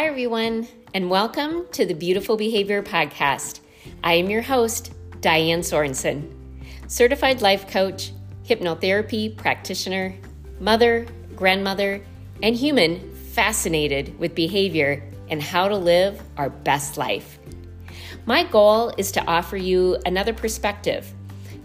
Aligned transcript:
Hi, 0.00 0.06
everyone, 0.06 0.66
and 0.94 1.10
welcome 1.10 1.66
to 1.72 1.84
the 1.84 1.92
Beautiful 1.92 2.38
Behavior 2.38 2.82
Podcast. 2.82 3.60
I 4.02 4.14
am 4.14 4.30
your 4.30 4.40
host, 4.40 4.94
Diane 5.20 5.60
Sorensen, 5.60 6.26
certified 6.86 7.42
life 7.42 7.68
coach, 7.68 8.12
hypnotherapy 8.42 9.36
practitioner, 9.36 10.14
mother, 10.58 11.06
grandmother, 11.36 12.00
and 12.42 12.56
human 12.56 13.14
fascinated 13.14 14.18
with 14.18 14.34
behavior 14.34 15.02
and 15.28 15.42
how 15.42 15.68
to 15.68 15.76
live 15.76 16.22
our 16.38 16.48
best 16.48 16.96
life. 16.96 17.38
My 18.24 18.44
goal 18.44 18.94
is 18.96 19.12
to 19.12 19.24
offer 19.26 19.58
you 19.58 19.98
another 20.06 20.32
perspective 20.32 21.12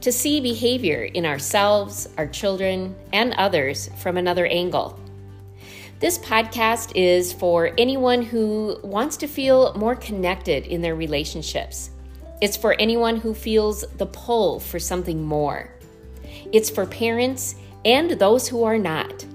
to 0.02 0.12
see 0.12 0.42
behavior 0.42 1.04
in 1.04 1.26
ourselves, 1.26 2.10
our 2.18 2.28
children, 2.28 2.98
and 3.14 3.34
others 3.36 3.90
from 3.98 4.18
another 4.18 4.46
angle. 4.46 5.00
This 5.98 6.18
podcast 6.18 6.92
is 6.94 7.32
for 7.32 7.72
anyone 7.78 8.22
who 8.22 8.78
wants 8.84 9.16
to 9.18 9.28
feel 9.28 9.74
more 9.76 9.96
connected 9.96 10.66
in 10.68 10.82
their 10.82 10.94
relationships. 10.94 11.90
It's 12.42 12.58
for 12.58 12.74
anyone 12.74 13.16
who 13.16 13.34
feels 13.34 13.86
the 13.96 14.06
pull 14.06 14.60
for 14.60 14.78
something 14.78 15.24
more. 15.24 15.72
It's 16.52 16.70
for 16.70 16.86
parents 16.86 17.56
and 17.86 18.12
those 18.12 18.46
who 18.46 18.66
are 18.66 18.78
not. 18.78 19.26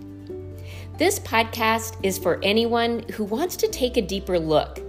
This 0.99 1.19
podcast 1.21 1.97
is 2.03 2.19
for 2.19 2.39
anyone 2.43 3.09
who 3.15 3.25
wants 3.25 3.57
to 3.57 3.69
take 3.69 3.97
a 3.97 4.03
deeper 4.03 4.39
look 4.39 4.81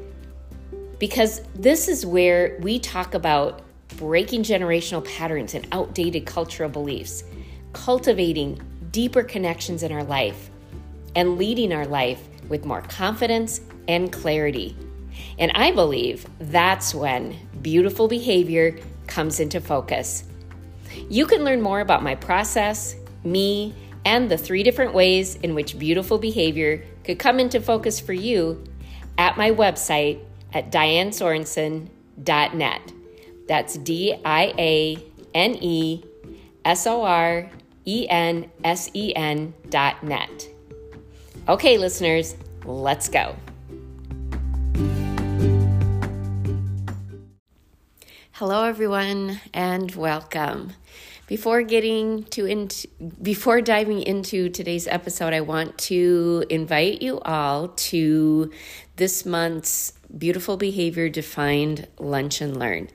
because 1.00 1.42
this 1.56 1.88
is 1.88 2.06
where 2.06 2.60
we 2.60 2.80
talk 2.80 3.14
about 3.14 3.62
breaking 3.96 4.44
generational 4.44 5.06
patterns 5.16 5.54
and 5.54 5.66
outdated 5.72 6.26
cultural 6.26 6.70
beliefs, 6.70 7.24
cultivating 7.72 8.62
deeper 8.92 9.24
connections 9.24 9.84
in 9.84 9.92
our 9.94 10.04
life, 10.04 10.51
and 11.16 11.38
leading 11.38 11.74
our 11.74 11.86
life 11.86 12.22
with 12.50 12.66
more 12.66 12.82
confidence 12.82 13.62
and 13.88 14.12
clarity. 14.12 14.76
And 15.40 15.52
I 15.56 15.72
believe 15.72 16.26
that's 16.40 16.94
when 16.94 17.36
beautiful 17.62 18.08
behavior 18.08 18.78
comes 19.08 19.40
into 19.40 19.62
focus. 19.62 20.26
You 21.10 21.26
can 21.26 21.44
learn 21.44 21.62
more 21.62 21.80
about 21.80 22.04
my 22.04 22.16
process, 22.16 22.96
me, 23.24 23.74
and 24.06 24.30
the 24.30 24.38
three 24.38 24.62
different 24.64 24.94
ways 24.94 25.36
in 25.36 25.56
which 25.56 25.78
beautiful 25.78 26.18
behavior 26.18 26.84
could 27.04 27.20
come 27.20 27.40
into 27.40 27.62
focus 27.62 28.00
for 28.00 28.14
you 28.14 28.64
at 29.18 29.38
my 29.38 29.52
website 29.52 30.24
at 30.54 30.72
dianesorensen.net. 30.72 32.94
That's 33.48 33.78
D 33.78 34.16
I 34.24 34.54
A 34.58 34.98
N 35.34 35.58
E 35.62 36.04
S 36.66 36.86
O 36.88 37.04
R 37.04 37.50
E 37.86 38.08
N 38.10 38.50
S 38.64 38.90
E 38.94 39.14
N 39.16 39.54
dot 39.70 40.04
net. 40.04 40.51
Okay, 41.50 41.80
listeners, 41.80 42.36
let's 42.66 43.10
go. 43.10 43.36
Hello, 48.34 48.64
everyone, 48.64 49.42
and 49.52 49.94
welcome. 49.96 50.74
Before 51.26 51.64
getting 51.64 52.26
to 52.26 52.46
into, 52.46 52.88
before 53.24 53.60
diving 53.60 54.04
into 54.04 54.50
today's 54.50 54.88
episode, 54.88 55.34
I 55.34 55.42
want 55.42 55.80
to 55.80 56.46
invite 56.48 57.02
you 57.02 57.20
all 57.22 57.70
to 57.70 58.52
this 58.98 59.26
month's 59.26 59.94
Beautiful 60.16 60.58
Behavior 60.58 61.10
Defined 61.10 61.88
Lunch 61.98 62.42
and 62.42 62.56
Learn. 62.56 62.88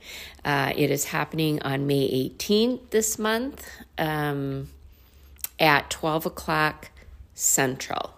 Uh, 0.45 0.73
it 0.77 0.93
is 0.93 1.07
happening 1.07 1.61
on 1.63 1.89
May 1.89 2.31
18th 2.39 2.91
this 2.91 3.19
month 3.19 3.69
um, 3.99 4.69
at 5.59 5.91
12 5.91 6.27
o'clock 6.27 6.91
Central. 7.35 8.16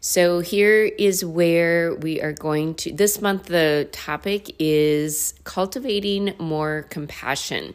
So, 0.00 0.38
here 0.38 0.84
is 0.84 1.24
where 1.24 1.92
we 1.92 2.20
are 2.20 2.32
going 2.32 2.76
to. 2.76 2.92
This 2.92 3.20
month, 3.20 3.46
the 3.46 3.88
topic 3.90 4.54
is 4.60 5.34
cultivating 5.42 6.34
more 6.38 6.86
compassion 6.88 7.74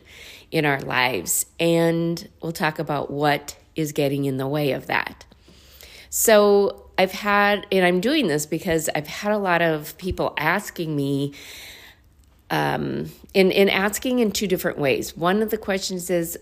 in 0.50 0.66
our 0.66 0.80
lives. 0.80 1.46
And 1.60 2.30
we'll 2.42 2.54
talk 2.54 2.80
about 2.80 3.12
what 3.12 3.58
is 3.76 3.92
getting 3.92 4.24
in 4.24 4.38
the 4.38 4.48
way 4.48 4.72
of 4.72 4.88
that. 4.88 5.26
So, 6.10 6.90
I've 6.98 7.12
had, 7.12 7.68
and 7.74 7.84
I'm 7.86 8.00
doing 8.00 8.28
this 8.28 8.46
because 8.46 8.90
I've 8.96 9.08
had 9.08 9.34
a 9.34 9.38
lot 9.38 9.62
of 9.62 9.98
people 9.98 10.34
asking 10.38 10.96
me, 10.96 11.34
um, 12.50 13.12
in, 13.34 13.52
in 13.52 13.68
asking 13.68 14.20
in 14.20 14.32
two 14.32 14.48
different 14.48 14.78
ways. 14.78 15.18
One 15.18 15.42
of 15.42 15.50
the 15.50 15.58
questions 15.58 16.10
is, 16.10 16.40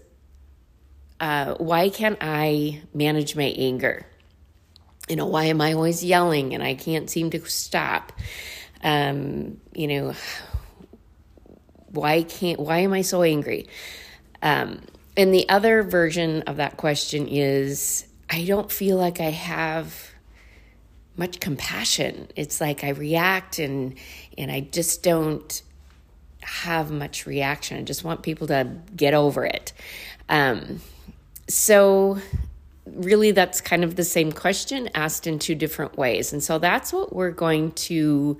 uh, 1.20 1.56
why 1.56 1.90
can't 1.90 2.18
I 2.22 2.82
manage 2.94 3.36
my 3.36 3.56
anger? 3.58 4.06
You 5.12 5.18
know, 5.18 5.26
why 5.26 5.44
am 5.46 5.60
I 5.60 5.74
always 5.74 6.06
yelling 6.06 6.54
and 6.54 6.64
I 6.64 6.74
can't 6.74 7.10
seem 7.10 7.32
to 7.32 7.46
stop? 7.46 8.14
Um, 8.82 9.60
you 9.74 9.88
know, 9.88 10.14
why 11.90 12.24
can't, 12.24 12.62
why 12.62 12.78
am 12.78 12.94
I 12.94 13.02
so 13.02 13.22
angry? 13.22 13.68
Um, 14.42 14.80
and 15.18 15.34
the 15.34 15.50
other 15.50 15.84
version 15.84 16.44
of 16.44 16.56
that 16.56 16.78
question 16.78 17.28
is 17.28 18.08
I 18.30 18.46
don't 18.46 18.72
feel 18.72 18.96
like 18.96 19.20
I 19.20 19.32
have 19.32 20.12
much 21.18 21.42
compassion. 21.42 22.30
It's 22.38 22.62
like 22.62 22.86
I 22.86 22.90
react 22.92 23.60
and 23.60 23.96
and 24.38 24.50
I 24.50 24.62
just 24.62 25.04
don't 25.04 25.62
have 26.40 26.90
much 26.90 27.26
reaction. 27.26 27.78
I 27.78 27.84
just 27.84 28.06
want 28.06 28.24
people 28.24 28.48
to 28.48 28.78
get 28.96 29.14
over 29.14 29.46
it. 29.46 29.74
Um, 30.30 30.80
so 31.50 32.18
really 32.86 33.32
that's 33.32 33.62
kind 33.62 33.84
of 33.84 33.96
the 33.96 34.04
same 34.04 34.32
question 34.32 34.90
asked 34.96 35.28
in 35.28 35.40
two 35.40 35.56
different 35.56 35.98
ways. 35.98 36.34
And 36.34 36.44
so 36.44 36.60
that's 36.60 36.92
what 36.92 37.14
we're 37.14 37.32
going 37.32 37.72
to 37.74 38.38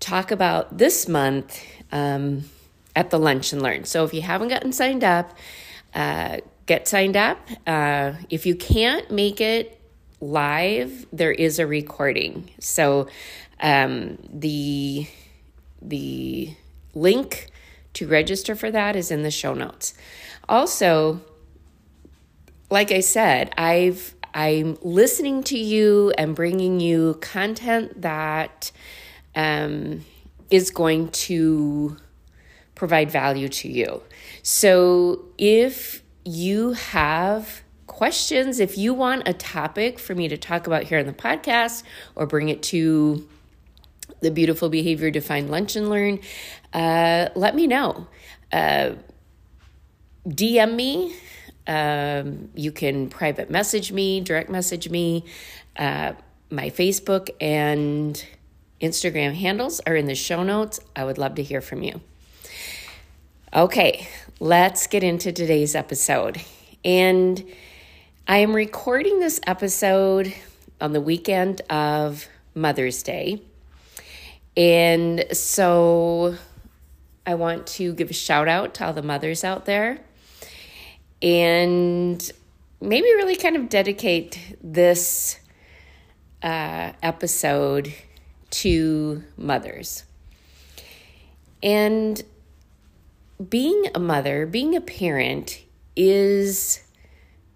talk 0.00 0.30
about 0.30 0.76
this 0.76 1.08
month 1.08 1.62
um, 1.92 2.44
at 2.96 3.10
the 3.10 3.18
Lunch 3.18 3.52
and 3.52 3.62
Learn. 3.62 3.84
So 3.84 4.04
if 4.04 4.12
you 4.12 4.22
haven't 4.22 4.48
gotten 4.48 4.72
signed 4.72 5.04
up, 5.04 5.36
uh, 5.94 6.38
get 6.66 6.88
signed 6.88 7.16
up. 7.16 7.38
Uh, 7.66 8.14
if 8.30 8.46
you 8.46 8.54
can't 8.54 9.10
make 9.10 9.40
it 9.40 9.80
live, 10.20 11.06
there 11.12 11.32
is 11.32 11.58
a 11.58 11.66
recording. 11.66 12.50
So 12.60 13.08
um, 13.60 14.18
the 14.32 15.06
the 15.80 16.54
link 16.94 17.48
to 17.94 18.06
register 18.06 18.54
for 18.54 18.70
that 18.70 18.96
is 18.96 19.10
in 19.10 19.22
the 19.22 19.30
show 19.30 19.54
notes. 19.54 19.94
Also, 20.48 21.20
like 22.72 22.90
I 22.90 23.00
said, 23.00 23.52
I've 23.58 24.14
I'm 24.32 24.78
listening 24.80 25.42
to 25.44 25.58
you 25.58 26.10
and 26.16 26.34
bringing 26.34 26.80
you 26.80 27.18
content 27.20 28.00
that 28.00 28.72
um, 29.34 30.06
is 30.50 30.70
going 30.70 31.10
to 31.10 31.98
provide 32.74 33.10
value 33.10 33.50
to 33.50 33.68
you. 33.68 34.02
So 34.42 35.26
if 35.36 36.02
you 36.24 36.72
have 36.72 37.60
questions, 37.86 38.58
if 38.58 38.78
you 38.78 38.94
want 38.94 39.28
a 39.28 39.34
topic 39.34 39.98
for 39.98 40.14
me 40.14 40.28
to 40.28 40.38
talk 40.38 40.66
about 40.66 40.84
here 40.84 40.98
on 40.98 41.04
the 41.04 41.12
podcast 41.12 41.82
or 42.14 42.24
bring 42.24 42.48
it 42.48 42.62
to 42.62 43.28
the 44.20 44.30
Beautiful 44.30 44.70
Behavior 44.70 45.10
Defined 45.10 45.50
Lunch 45.50 45.76
and 45.76 45.90
Learn, 45.90 46.20
uh, 46.72 47.28
let 47.34 47.54
me 47.54 47.66
know. 47.66 48.06
Uh, 48.50 48.92
DM 50.26 50.74
me 50.74 51.14
um, 51.66 52.50
you 52.54 52.72
can 52.72 53.08
private 53.08 53.50
message 53.50 53.92
me, 53.92 54.20
direct 54.20 54.50
message 54.50 54.88
me. 54.88 55.24
Uh, 55.76 56.12
my 56.50 56.70
Facebook 56.70 57.30
and 57.40 58.24
Instagram 58.80 59.34
handles 59.34 59.80
are 59.86 59.94
in 59.94 60.06
the 60.06 60.14
show 60.14 60.42
notes. 60.42 60.80
I 60.94 61.04
would 61.04 61.18
love 61.18 61.36
to 61.36 61.42
hear 61.42 61.60
from 61.60 61.82
you. 61.82 62.00
Okay, 63.54 64.08
let's 64.40 64.86
get 64.86 65.04
into 65.04 65.30
today's 65.30 65.74
episode. 65.74 66.40
And 66.84 67.44
I 68.26 68.38
am 68.38 68.54
recording 68.54 69.20
this 69.20 69.40
episode 69.46 70.32
on 70.80 70.92
the 70.92 71.00
weekend 71.00 71.60
of 71.70 72.26
Mother's 72.54 73.02
Day. 73.02 73.42
And 74.56 75.24
so 75.32 76.36
I 77.26 77.34
want 77.34 77.66
to 77.68 77.94
give 77.94 78.10
a 78.10 78.14
shout 78.14 78.48
out 78.48 78.74
to 78.74 78.86
all 78.86 78.92
the 78.92 79.02
mothers 79.02 79.44
out 79.44 79.64
there 79.64 80.00
and 81.22 82.32
maybe 82.80 83.06
really 83.06 83.36
kind 83.36 83.56
of 83.56 83.68
dedicate 83.68 84.56
this 84.62 85.38
uh, 86.42 86.92
episode 87.02 87.94
to 88.50 89.22
mothers. 89.36 90.04
And 91.62 92.20
being 93.48 93.86
a 93.94 94.00
mother, 94.00 94.46
being 94.46 94.74
a 94.74 94.80
parent 94.80 95.62
is 95.94 96.82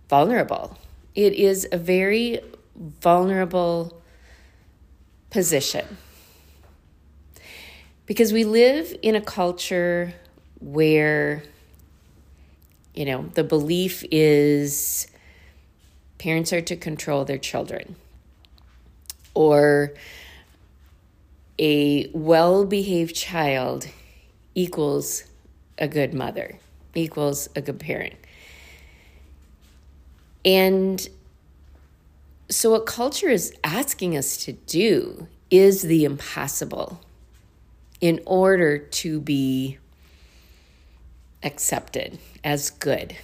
vulnerable. 0.09 0.79
It 1.15 1.33
is 1.33 1.67
a 1.73 1.79
very 1.79 2.41
vulnerable 2.77 4.01
position. 5.31 5.97
Because 8.07 8.33
we 8.33 8.45
live 8.45 8.95
in 9.03 9.17
a 9.17 9.21
culture 9.21 10.15
where 10.61 11.43
you 12.97 13.05
know, 13.05 13.27
the 13.35 13.45
belief 13.45 14.03
is 14.11 15.07
parents 16.19 16.53
are 16.53 16.63
to 16.63 16.77
control 16.77 17.25
their 17.25 17.39
children. 17.39 17.95
Or 19.35 19.93
a 21.59 22.11
well 22.15 22.65
behaved 22.65 23.15
child 23.15 23.89
equals 24.55 25.25
a 25.79 25.87
good 25.87 26.15
mother, 26.15 26.59
equals 26.95 27.49
a 27.55 27.61
good 27.61 27.79
parent. 27.79 28.15
And 30.45 31.07
so, 32.49 32.71
what 32.71 32.87
culture 32.87 33.29
is 33.29 33.53
asking 33.63 34.17
us 34.17 34.39
to 34.45 34.53
do 34.53 35.27
is 35.51 35.83
the 35.83 36.05
impossible 36.05 37.01
in 38.01 38.21
order 38.25 38.79
to 38.79 39.21
be 39.21 39.79
accepted 41.47 42.19
as 42.45 42.69
good. 42.71 43.17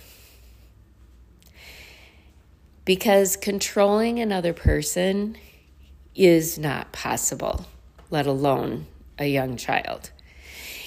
Because 2.84 3.36
controlling 3.36 4.18
another 4.18 4.52
person 4.52 5.36
is 6.14 6.58
not 6.58 6.92
possible, 6.92 7.66
let 8.10 8.26
alone 8.26 8.86
a 9.18 9.26
young 9.26 9.56
child. 9.56 10.10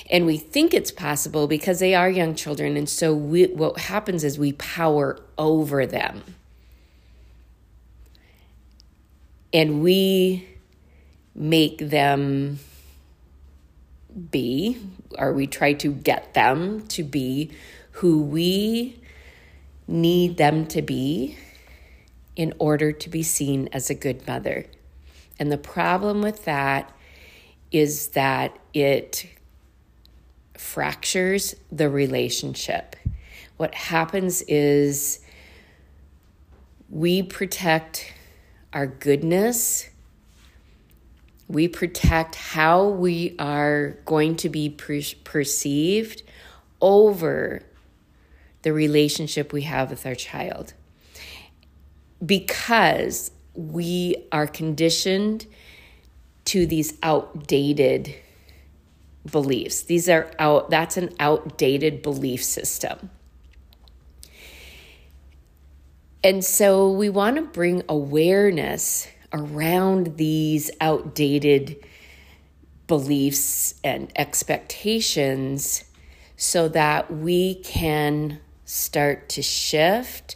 And 0.10 0.26
we 0.26 0.38
think 0.38 0.74
it's 0.74 0.92
possible 0.92 1.48
because 1.48 1.80
they 1.80 1.96
are 1.96 2.10
young 2.10 2.36
children. 2.36 2.78
And 2.78 2.88
so 2.88 3.14
we, 3.14 3.48
what 3.48 3.78
happens 3.80 4.24
is 4.24 4.40
we 4.40 4.54
power 4.54 5.20
over 5.38 5.86
them. 5.86 6.24
And 9.52 9.82
we 9.82 10.48
make 11.34 11.78
them 11.80 12.60
be, 14.32 14.78
or 15.18 15.34
we 15.34 15.48
try 15.48 15.74
to 15.74 15.92
get 15.92 16.34
them 16.34 16.88
to 16.88 17.04
be 17.04 17.52
who 17.92 18.22
we 18.22 19.00
need 19.88 20.38
them 20.38 20.66
to 20.68 20.82
be 20.82 21.38
in 22.36 22.54
order 22.60 22.92
to 22.92 23.10
be 23.10 23.24
seen 23.24 23.70
as 23.72 23.90
a 23.90 23.96
good 23.96 24.26
mother. 24.28 24.66
And 25.40 25.52
the 25.52 25.58
problem 25.58 26.22
with 26.22 26.46
that 26.46 26.92
is 27.72 28.10
that 28.10 28.58
it 28.74 29.28
fractures 30.54 31.56
the 31.72 31.90
relationship. 31.90 32.96
What 33.58 33.76
happens 33.76 34.42
is 34.44 35.20
we 36.90 37.24
protect 37.24 38.14
our 38.74 38.88
goodness, 38.88 39.90
we 41.48 41.68
protect 41.68 42.36
how 42.36 42.88
we 42.88 43.36
are 43.38 43.98
going 44.06 44.36
to 44.38 44.50
be 44.50 44.70
per- 44.70 45.02
perceived 45.24 46.24
over 46.82 47.62
the 48.64 48.74
relationship 48.74 49.54
we 49.54 49.62
have 49.62 49.92
with 49.92 50.06
our 50.06 50.16
child. 50.16 50.74
Because 52.26 53.32
we 53.54 54.16
are 54.32 54.48
conditioned 54.48 55.46
to 56.46 56.66
these 56.66 56.98
outdated 57.04 58.16
beliefs. 59.30 59.84
These 59.84 60.10
are 60.10 60.32
out 60.40 60.70
that's 60.70 60.98
an 60.98 61.14
outdated 61.20 62.02
belief 62.02 62.44
system. 62.44 63.10
And 66.24 66.44
so 66.44 66.92
we 66.92 67.10
want 67.10 67.36
to 67.36 67.44
bring 67.44 67.84
awareness 67.88 69.08
around 69.36 70.16
these 70.16 70.72
outdated 70.80 71.76
beliefs 72.88 73.76
and 73.84 74.12
expectations 74.16 75.84
so 76.38 76.68
that 76.70 77.12
we 77.12 77.56
can 77.56 78.40
start 78.64 79.28
to 79.30 79.42
shift 79.42 80.36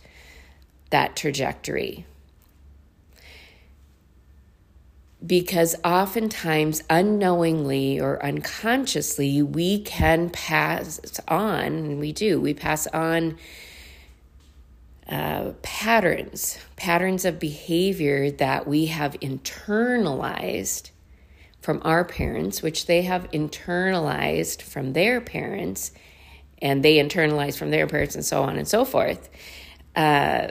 that 0.89 1.15
trajectory. 1.15 2.05
Because 5.25 5.75
oftentimes 5.83 6.83
unknowingly 6.89 7.99
or 7.99 8.23
unconsciously 8.23 9.41
we 9.41 9.81
can 9.81 10.29
pass 10.29 10.99
on 11.27 11.65
and 11.65 11.99
we 11.99 12.13
do 12.13 12.39
we 12.39 12.53
pass 12.53 12.87
on 12.87 13.37
patterns 15.61 16.59
patterns 16.75 17.25
of 17.25 17.39
behavior 17.39 18.29
that 18.29 18.67
we 18.67 18.85
have 18.85 19.13
internalized 19.21 20.91
from 21.61 21.81
our 21.83 22.05
parents 22.05 22.61
which 22.61 22.85
they 22.85 23.01
have 23.01 23.29
internalized 23.31 24.61
from 24.61 24.93
their 24.93 25.19
parents 25.19 25.91
and 26.61 26.83
they 26.83 26.97
internalize 26.97 27.57
from 27.57 27.71
their 27.71 27.87
parents 27.87 28.15
and 28.15 28.25
so 28.25 28.43
on 28.43 28.57
and 28.57 28.67
so 28.67 28.85
forth. 28.85 29.29
Uh, 29.95 30.49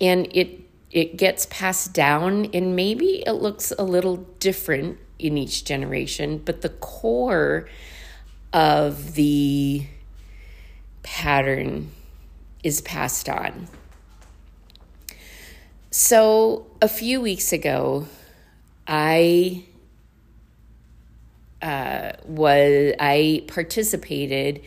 and 0.00 0.28
it 0.32 0.60
it 0.90 1.16
gets 1.16 1.46
passed 1.46 1.92
down 1.92 2.46
and 2.54 2.76
maybe 2.76 3.22
it 3.26 3.32
looks 3.32 3.72
a 3.78 3.82
little 3.82 4.16
different 4.38 4.98
in 5.18 5.36
each 5.36 5.64
generation, 5.64 6.38
but 6.44 6.62
the 6.62 6.68
core 6.68 7.68
of 8.52 9.14
the 9.14 9.84
pattern 11.02 11.90
is 12.62 12.80
passed 12.80 13.28
on. 13.28 13.68
So, 15.90 16.66
a 16.82 16.88
few 16.88 17.20
weeks 17.20 17.52
ago, 17.52 18.06
I 18.86 19.64
uh, 21.62 22.12
was 22.26 22.94
I 23.00 23.44
participated 23.48 24.62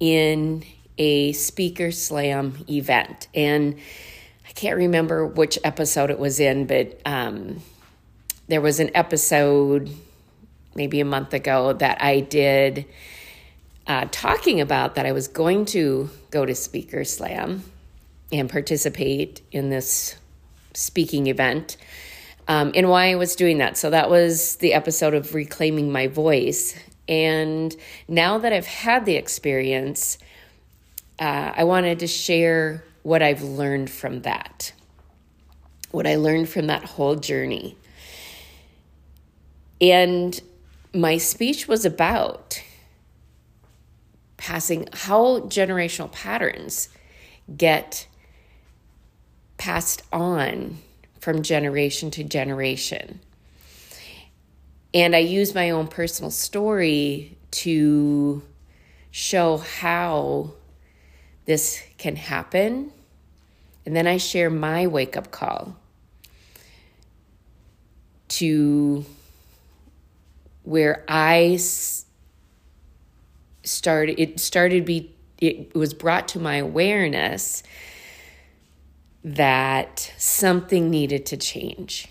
in 0.00 0.64
a 0.98 1.32
speaker 1.32 1.92
slam 1.92 2.64
event, 2.68 3.28
and 3.34 3.76
I 4.48 4.52
can't 4.52 4.76
remember 4.76 5.26
which 5.26 5.58
episode 5.64 6.10
it 6.10 6.18
was 6.18 6.40
in, 6.40 6.66
but 6.66 7.00
um, 7.06 7.62
there 8.48 8.60
was 8.60 8.80
an 8.80 8.90
episode 8.94 9.90
maybe 10.74 11.00
a 11.00 11.04
month 11.04 11.34
ago 11.34 11.72
that 11.74 12.02
I 12.02 12.20
did 12.20 12.86
uh, 13.86 14.06
talking 14.10 14.60
about 14.60 14.94
that 14.94 15.06
I 15.06 15.12
was 15.12 15.28
going 15.28 15.66
to 15.66 16.10
go 16.30 16.46
to 16.46 16.54
Speaker 16.54 17.04
Slam 17.04 17.62
and 18.32 18.48
participate 18.48 19.42
in 19.52 19.70
this 19.70 20.16
speaking 20.72 21.26
event. 21.28 21.76
Um, 22.46 22.72
and 22.74 22.88
why 22.90 23.10
I 23.10 23.14
was 23.14 23.36
doing 23.36 23.58
that. 23.58 23.76
So 23.78 23.90
that 23.90 24.10
was 24.10 24.56
the 24.56 24.74
episode 24.74 25.14
of 25.14 25.34
Reclaiming 25.34 25.90
My 25.90 26.08
Voice. 26.08 26.78
And 27.08 27.74
now 28.08 28.38
that 28.38 28.52
I've 28.52 28.66
had 28.66 29.06
the 29.06 29.16
experience, 29.16 30.18
uh, 31.18 31.52
I 31.56 31.64
wanted 31.64 32.00
to 32.00 32.06
share 32.06 32.84
what 33.02 33.22
I've 33.22 33.42
learned 33.42 33.90
from 33.90 34.22
that, 34.22 34.72
what 35.90 36.06
I 36.06 36.16
learned 36.16 36.48
from 36.48 36.66
that 36.66 36.84
whole 36.84 37.16
journey. 37.16 37.76
And 39.80 40.38
my 40.94 41.18
speech 41.18 41.68
was 41.68 41.84
about 41.84 42.62
passing 44.36 44.88
how 44.92 45.40
generational 45.40 46.10
patterns 46.10 46.88
get 47.56 48.06
passed 49.56 50.02
on 50.12 50.78
from 51.20 51.42
generation 51.42 52.10
to 52.12 52.24
generation. 52.24 53.20
And 54.92 55.16
I 55.16 55.20
use 55.20 55.54
my 55.54 55.70
own 55.70 55.88
personal 55.88 56.30
story 56.30 57.36
to 57.50 58.42
show 59.10 59.58
how 59.58 60.52
this 61.46 61.82
can 61.98 62.16
happen. 62.16 62.92
And 63.86 63.94
then 63.94 64.06
I 64.06 64.16
share 64.16 64.50
my 64.50 64.86
wake 64.86 65.16
up 65.16 65.30
call 65.30 65.76
to 68.28 69.04
where 70.62 71.04
I 71.08 71.58
started, 73.66 74.20
it 74.20 74.40
started 74.40 74.84
be, 74.84 75.14
it 75.38 75.74
was 75.74 75.94
brought 75.94 76.28
to 76.28 76.38
my 76.38 76.56
awareness 76.56 77.62
that 79.24 80.12
something 80.18 80.90
needed 80.90 81.26
to 81.26 81.36
change. 81.36 82.08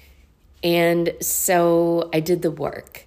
And 0.63 1.13
so 1.21 2.09
I 2.13 2.19
did 2.19 2.41
the 2.41 2.51
work. 2.51 3.05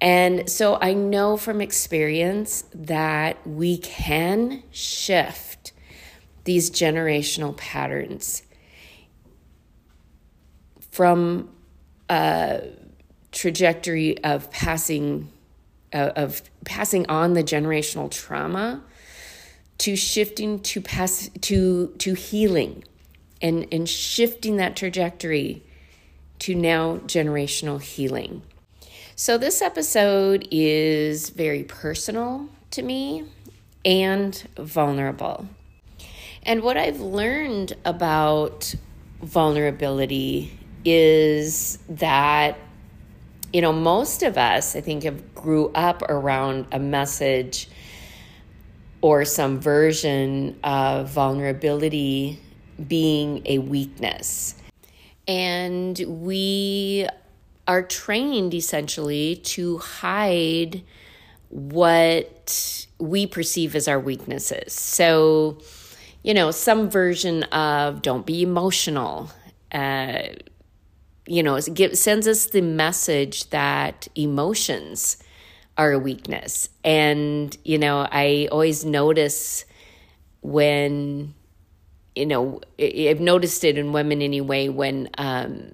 And 0.00 0.50
so 0.50 0.78
I 0.80 0.92
know 0.92 1.36
from 1.36 1.60
experience 1.60 2.64
that 2.74 3.46
we 3.46 3.78
can 3.78 4.62
shift 4.70 5.72
these 6.44 6.70
generational 6.70 7.56
patterns 7.56 8.42
from 10.90 11.48
a 12.08 12.62
trajectory 13.32 14.22
of 14.22 14.50
passing 14.50 15.32
uh, 15.94 16.10
of 16.16 16.42
passing 16.64 17.06
on 17.08 17.32
the 17.32 17.42
generational 17.42 18.10
trauma 18.10 18.82
to 19.78 19.96
shifting 19.96 20.60
to 20.60 20.80
pass 20.80 21.30
to 21.40 21.94
to 21.98 22.14
healing 22.14 22.84
and 23.40 23.66
and 23.72 23.88
shifting 23.88 24.56
that 24.56 24.76
trajectory 24.76 25.62
to 26.40 26.54
now 26.54 26.98
generational 27.06 27.80
healing. 27.80 28.42
So, 29.16 29.38
this 29.38 29.62
episode 29.62 30.48
is 30.50 31.30
very 31.30 31.62
personal 31.62 32.48
to 32.72 32.82
me 32.82 33.24
and 33.84 34.34
vulnerable. 34.56 35.48
And 36.42 36.62
what 36.62 36.76
I've 36.76 37.00
learned 37.00 37.74
about 37.84 38.74
vulnerability 39.22 40.58
is 40.84 41.78
that 41.88 42.58
you 43.54 43.60
know, 43.60 43.72
most 43.72 44.24
of 44.24 44.36
us, 44.36 44.74
I 44.74 44.80
think, 44.80 45.04
have 45.04 45.32
grew 45.32 45.70
up 45.76 46.02
around 46.02 46.66
a 46.72 46.80
message 46.80 47.68
or 49.00 49.24
some 49.24 49.60
version 49.60 50.58
of 50.64 51.08
vulnerability 51.10 52.40
being 52.88 53.42
a 53.44 53.58
weakness. 53.58 54.56
And 55.28 55.96
we 56.04 57.06
are 57.68 57.84
trained 57.84 58.54
essentially 58.54 59.36
to 59.36 59.78
hide 59.78 60.82
what 61.48 62.88
we 62.98 63.24
perceive 63.28 63.76
as 63.76 63.86
our 63.86 64.00
weaknesses. 64.00 64.72
So, 64.72 65.58
you 66.24 66.34
know, 66.34 66.50
some 66.50 66.90
version 66.90 67.44
of 67.44 68.02
don't 68.02 68.26
be 68.26 68.42
emotional, 68.42 69.30
uh, 69.70 70.22
you 71.26 71.42
know, 71.42 71.56
it 71.56 71.98
sends 71.98 72.28
us 72.28 72.46
the 72.46 72.60
message 72.60 73.48
that 73.50 74.08
emotions 74.14 75.16
are 75.76 75.92
a 75.92 75.98
weakness. 75.98 76.68
And, 76.84 77.56
you 77.64 77.78
know, 77.78 78.06
I 78.10 78.48
always 78.52 78.84
notice 78.84 79.64
when, 80.42 81.34
you 82.14 82.26
know, 82.26 82.60
I've 82.78 83.20
noticed 83.20 83.64
it 83.64 83.78
in 83.78 83.92
women 83.92 84.22
anyway, 84.22 84.68
when 84.68 85.08
um, 85.16 85.72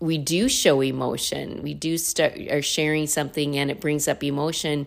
we 0.00 0.18
do 0.18 0.48
show 0.48 0.82
emotion, 0.82 1.62
we 1.62 1.72
do 1.72 1.96
start 1.96 2.36
are 2.50 2.60
sharing 2.60 3.06
something 3.06 3.56
and 3.56 3.70
it 3.70 3.80
brings 3.80 4.08
up 4.08 4.22
emotion, 4.22 4.86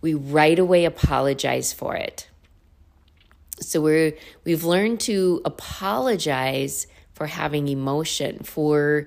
we 0.00 0.14
right 0.14 0.58
away 0.58 0.84
apologize 0.84 1.72
for 1.72 1.94
it. 1.94 2.28
So 3.60 3.80
we're 3.80 4.14
we've 4.44 4.64
learned 4.64 5.00
to 5.00 5.40
apologize 5.44 6.86
for 7.18 7.26
having 7.26 7.66
emotion, 7.66 8.38
for 8.44 9.06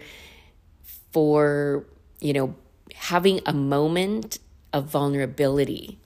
for 1.13 1.85
you 2.19 2.33
know 2.33 2.53
having 2.93 3.39
a 3.45 3.53
moment 3.53 4.37
of 4.73 4.85
vulnerability. 4.85 5.97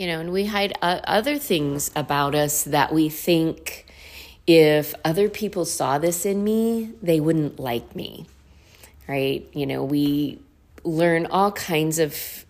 You 0.00 0.08
know, 0.08 0.20
and 0.20 0.32
we 0.32 0.46
hide 0.46 0.76
uh, 0.82 1.00
other 1.04 1.38
things 1.38 1.92
about 1.94 2.34
us 2.34 2.64
that 2.64 2.92
we 2.92 3.08
think 3.08 3.86
if 4.46 4.94
other 5.04 5.28
people 5.28 5.64
saw 5.64 5.98
this 5.98 6.26
in 6.26 6.42
me, 6.42 6.92
they 7.02 7.20
wouldn't 7.20 7.60
like 7.60 7.94
me. 7.94 8.26
Right? 9.08 9.48
You 9.52 9.66
know, 9.66 9.84
we 9.84 10.40
learn 10.82 11.26
all 11.26 11.52
kinds 11.52 12.00
of 12.00 12.44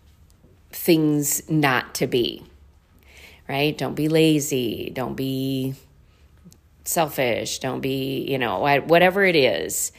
things 0.70 1.48
not 1.48 1.94
to 1.96 2.06
be. 2.06 2.42
Right? 3.48 3.76
Don't 3.76 3.94
be 3.94 4.08
lazy, 4.08 4.90
don't 4.94 5.14
be 5.14 5.74
selfish, 6.88 7.58
don't 7.58 7.80
be, 7.80 8.24
you 8.28 8.38
know, 8.38 8.58
whatever 8.58 9.24
it 9.24 9.36
is. 9.36 9.92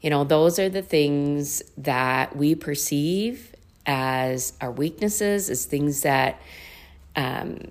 You 0.00 0.10
know, 0.10 0.24
those 0.24 0.58
are 0.58 0.68
the 0.68 0.82
things 0.82 1.62
that 1.76 2.34
we 2.34 2.54
perceive 2.54 3.54
as 3.84 4.54
our 4.60 4.70
weaknesses, 4.70 5.50
as 5.50 5.66
things 5.66 6.02
that 6.02 6.40
um, 7.16 7.70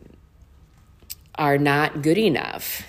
are 1.36 1.58
not 1.58 2.02
good 2.02 2.18
enough. 2.18 2.84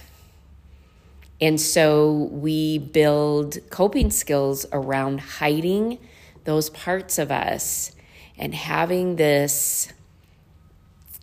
And 1.41 1.59
so 1.59 2.29
we 2.31 2.79
build 2.79 3.59
coping 3.71 4.11
skills 4.11 4.67
around 4.73 5.21
hiding 5.21 5.99
those 6.45 6.69
parts 6.69 7.19
of 7.19 7.31
us 7.31 7.93
and 8.37 8.55
having 8.55 9.17
this, 9.17 9.91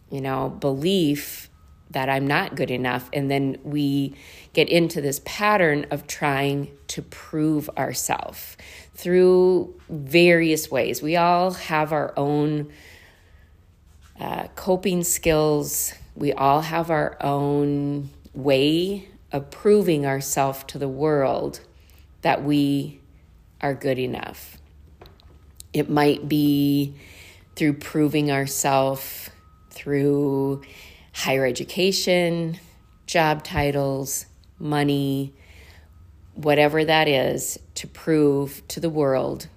you 0.09 0.21
know, 0.21 0.49
belief 0.49 1.46
that 1.91 2.09
I'm 2.09 2.27
not 2.27 2.55
good 2.55 2.71
enough. 2.71 3.09
And 3.13 3.31
then 3.31 3.57
we 3.63 4.15
get 4.53 4.69
into 4.69 5.01
this 5.01 5.21
pattern 5.25 5.85
of 5.91 6.07
trying 6.07 6.75
to 6.87 7.01
prove 7.01 7.69
ourselves 7.77 8.57
through 8.93 9.79
various 9.89 10.69
ways. 10.69 11.01
We 11.01 11.15
all 11.15 11.51
have 11.51 11.93
our 11.93 12.13
own 12.17 12.71
uh, 14.19 14.47
coping 14.55 15.03
skills, 15.03 15.93
we 16.15 16.33
all 16.33 16.61
have 16.61 16.89
our 16.89 17.15
own 17.21 18.09
way 18.33 19.07
of 19.31 19.51
proving 19.51 20.05
ourselves 20.07 20.63
to 20.65 20.79
the 20.79 20.87
world 20.87 21.59
that 22.21 22.43
we 22.43 22.99
are 23.61 23.75
good 23.75 23.99
enough. 23.99 24.57
It 25.73 25.89
might 25.89 26.27
be 26.27 26.95
through 27.55 27.73
proving 27.73 28.31
ourselves 28.31 29.29
through 29.69 30.63
higher 31.17 31.47
education, 31.47 32.59
job 33.07 33.43
titles, 33.43 34.27
money, 34.59 35.33
whatever 36.35 36.85
that 36.85 37.07
is, 37.07 37.57
to 37.73 37.87
prove 37.87 38.61
to 38.67 38.79
the 38.79 38.89
world, 38.89 39.47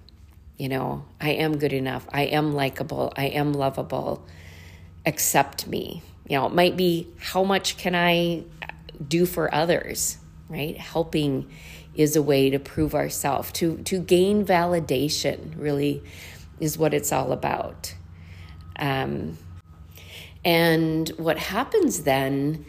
you 0.57 0.67
know, 0.67 1.05
I 1.21 1.29
am 1.29 1.59
good 1.59 1.71
enough, 1.71 2.07
I 2.11 2.23
am 2.23 2.55
likable, 2.55 3.13
I 3.15 3.25
am 3.27 3.53
lovable, 3.53 4.25
accept 5.05 5.67
me. 5.67 6.01
You 6.27 6.37
know, 6.37 6.47
it 6.47 6.53
might 6.53 6.75
be 6.75 7.07
how 7.19 7.43
much 7.43 7.77
can 7.77 7.93
I 7.93 8.43
do 9.07 9.27
for 9.27 9.53
others, 9.53 10.17
right? 10.49 10.75
Helping 10.75 11.47
is 11.93 12.15
a 12.15 12.23
way 12.23 12.49
to 12.49 12.57
prove 12.57 12.95
ourselves, 12.95 13.51
to 13.53 13.77
to 13.83 13.99
gain 13.99 14.43
validation, 14.43 15.53
really 15.57 16.01
is 16.59 16.75
what 16.75 16.95
it's 16.95 17.11
all 17.11 17.31
about. 17.31 17.93
Um, 18.77 19.37
and 20.43 21.09
what 21.17 21.37
happens 21.37 22.03
then 22.03 22.65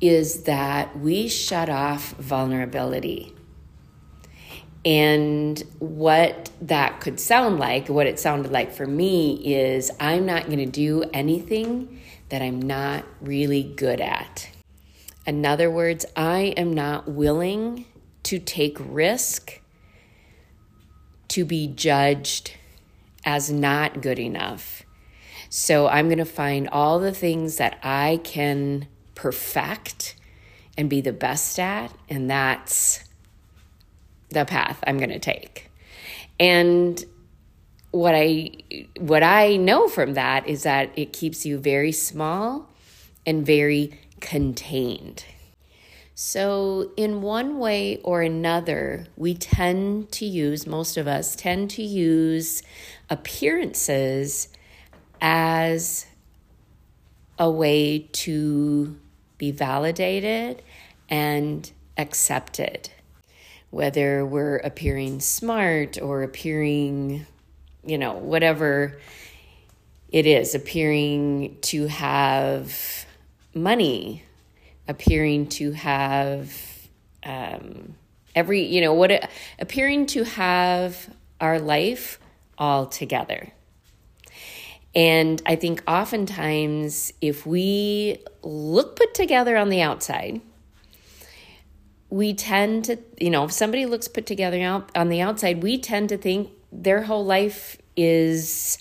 is 0.00 0.44
that 0.44 0.98
we 0.98 1.28
shut 1.28 1.68
off 1.68 2.12
vulnerability. 2.12 3.34
And 4.82 5.62
what 5.78 6.48
that 6.62 7.00
could 7.00 7.20
sound 7.20 7.58
like, 7.58 7.88
what 7.90 8.06
it 8.06 8.18
sounded 8.18 8.50
like 8.50 8.72
for 8.72 8.86
me, 8.86 9.34
is 9.54 9.90
I'm 10.00 10.24
not 10.24 10.46
going 10.46 10.58
to 10.58 10.66
do 10.66 11.04
anything 11.12 12.00
that 12.30 12.40
I'm 12.40 12.62
not 12.62 13.04
really 13.20 13.62
good 13.62 14.00
at. 14.00 14.48
In 15.26 15.44
other 15.44 15.70
words, 15.70 16.06
I 16.16 16.54
am 16.56 16.72
not 16.72 17.06
willing 17.06 17.84
to 18.22 18.38
take 18.38 18.78
risk 18.80 19.60
to 21.28 21.44
be 21.44 21.66
judged 21.66 22.54
as 23.24 23.50
not 23.50 24.00
good 24.00 24.18
enough 24.18 24.79
so 25.50 25.88
I'm 25.88 26.06
going 26.06 26.18
to 26.18 26.24
find 26.24 26.68
all 26.68 27.00
the 27.00 27.12
things 27.12 27.56
that 27.56 27.78
I 27.82 28.20
can 28.22 28.86
perfect 29.16 30.14
and 30.78 30.88
be 30.88 31.00
the 31.00 31.12
best 31.12 31.58
at, 31.58 31.92
and 32.08 32.30
that's 32.30 33.04
the 34.30 34.44
path 34.44 34.82
I'm 34.86 34.96
going 34.96 35.10
to 35.10 35.18
take. 35.18 35.68
And 36.38 37.04
what 37.90 38.14
I 38.14 38.52
what 38.98 39.24
I 39.24 39.56
know 39.56 39.88
from 39.88 40.14
that 40.14 40.46
is 40.46 40.62
that 40.62 40.92
it 40.96 41.12
keeps 41.12 41.44
you 41.44 41.58
very 41.58 41.90
small 41.90 42.70
and 43.26 43.44
very 43.44 43.98
contained. 44.20 45.24
So, 46.14 46.92
in 46.96 47.22
one 47.22 47.58
way 47.58 47.96
or 48.04 48.22
another, 48.22 49.06
we 49.16 49.34
tend 49.34 50.12
to 50.12 50.26
use, 50.26 50.66
most 50.66 50.96
of 50.96 51.08
us 51.08 51.34
tend 51.34 51.70
to 51.70 51.82
use 51.82 52.62
appearances 53.08 54.48
as 55.20 56.06
a 57.38 57.50
way 57.50 58.00
to 58.12 58.98
be 59.38 59.50
validated 59.50 60.62
and 61.08 61.70
accepted. 61.96 62.90
Whether 63.70 64.26
we're 64.26 64.58
appearing 64.58 65.20
smart 65.20 66.00
or 66.00 66.22
appearing, 66.22 67.26
you 67.84 67.98
know, 67.98 68.14
whatever 68.14 68.98
it 70.10 70.26
is, 70.26 70.54
appearing 70.54 71.56
to 71.62 71.86
have 71.86 73.06
money, 73.54 74.24
appearing 74.88 75.46
to 75.48 75.70
have 75.72 76.52
um, 77.22 77.94
every, 78.34 78.62
you 78.62 78.80
know, 78.80 78.92
what, 78.92 79.30
appearing 79.58 80.06
to 80.06 80.24
have 80.24 81.14
our 81.40 81.58
life 81.58 82.18
all 82.58 82.86
together. 82.86 83.52
And 84.94 85.40
I 85.46 85.54
think 85.54 85.82
oftentimes, 85.86 87.12
if 87.20 87.46
we 87.46 88.18
look 88.42 88.96
put 88.96 89.14
together 89.14 89.56
on 89.56 89.68
the 89.68 89.82
outside, 89.82 90.40
we 92.08 92.34
tend 92.34 92.86
to, 92.86 92.98
you 93.20 93.30
know, 93.30 93.44
if 93.44 93.52
somebody 93.52 93.86
looks 93.86 94.08
put 94.08 94.26
together 94.26 94.60
out 94.60 94.90
on 94.96 95.08
the 95.08 95.20
outside, 95.20 95.62
we 95.62 95.78
tend 95.78 96.08
to 96.08 96.16
think 96.16 96.50
their 96.72 97.02
whole 97.02 97.24
life 97.24 97.78
is 97.96 98.78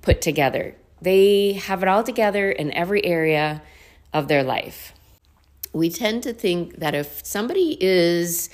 put 0.00 0.22
together. 0.22 0.76
They 1.02 1.54
have 1.54 1.82
it 1.82 1.88
all 1.88 2.04
together 2.04 2.50
in 2.50 2.72
every 2.72 3.04
area 3.04 3.62
of 4.12 4.28
their 4.28 4.44
life. 4.44 4.92
We 5.72 5.90
tend 5.90 6.22
to 6.22 6.32
think 6.32 6.76
that 6.78 6.94
if 6.94 7.24
somebody 7.26 7.76
is 7.80 8.48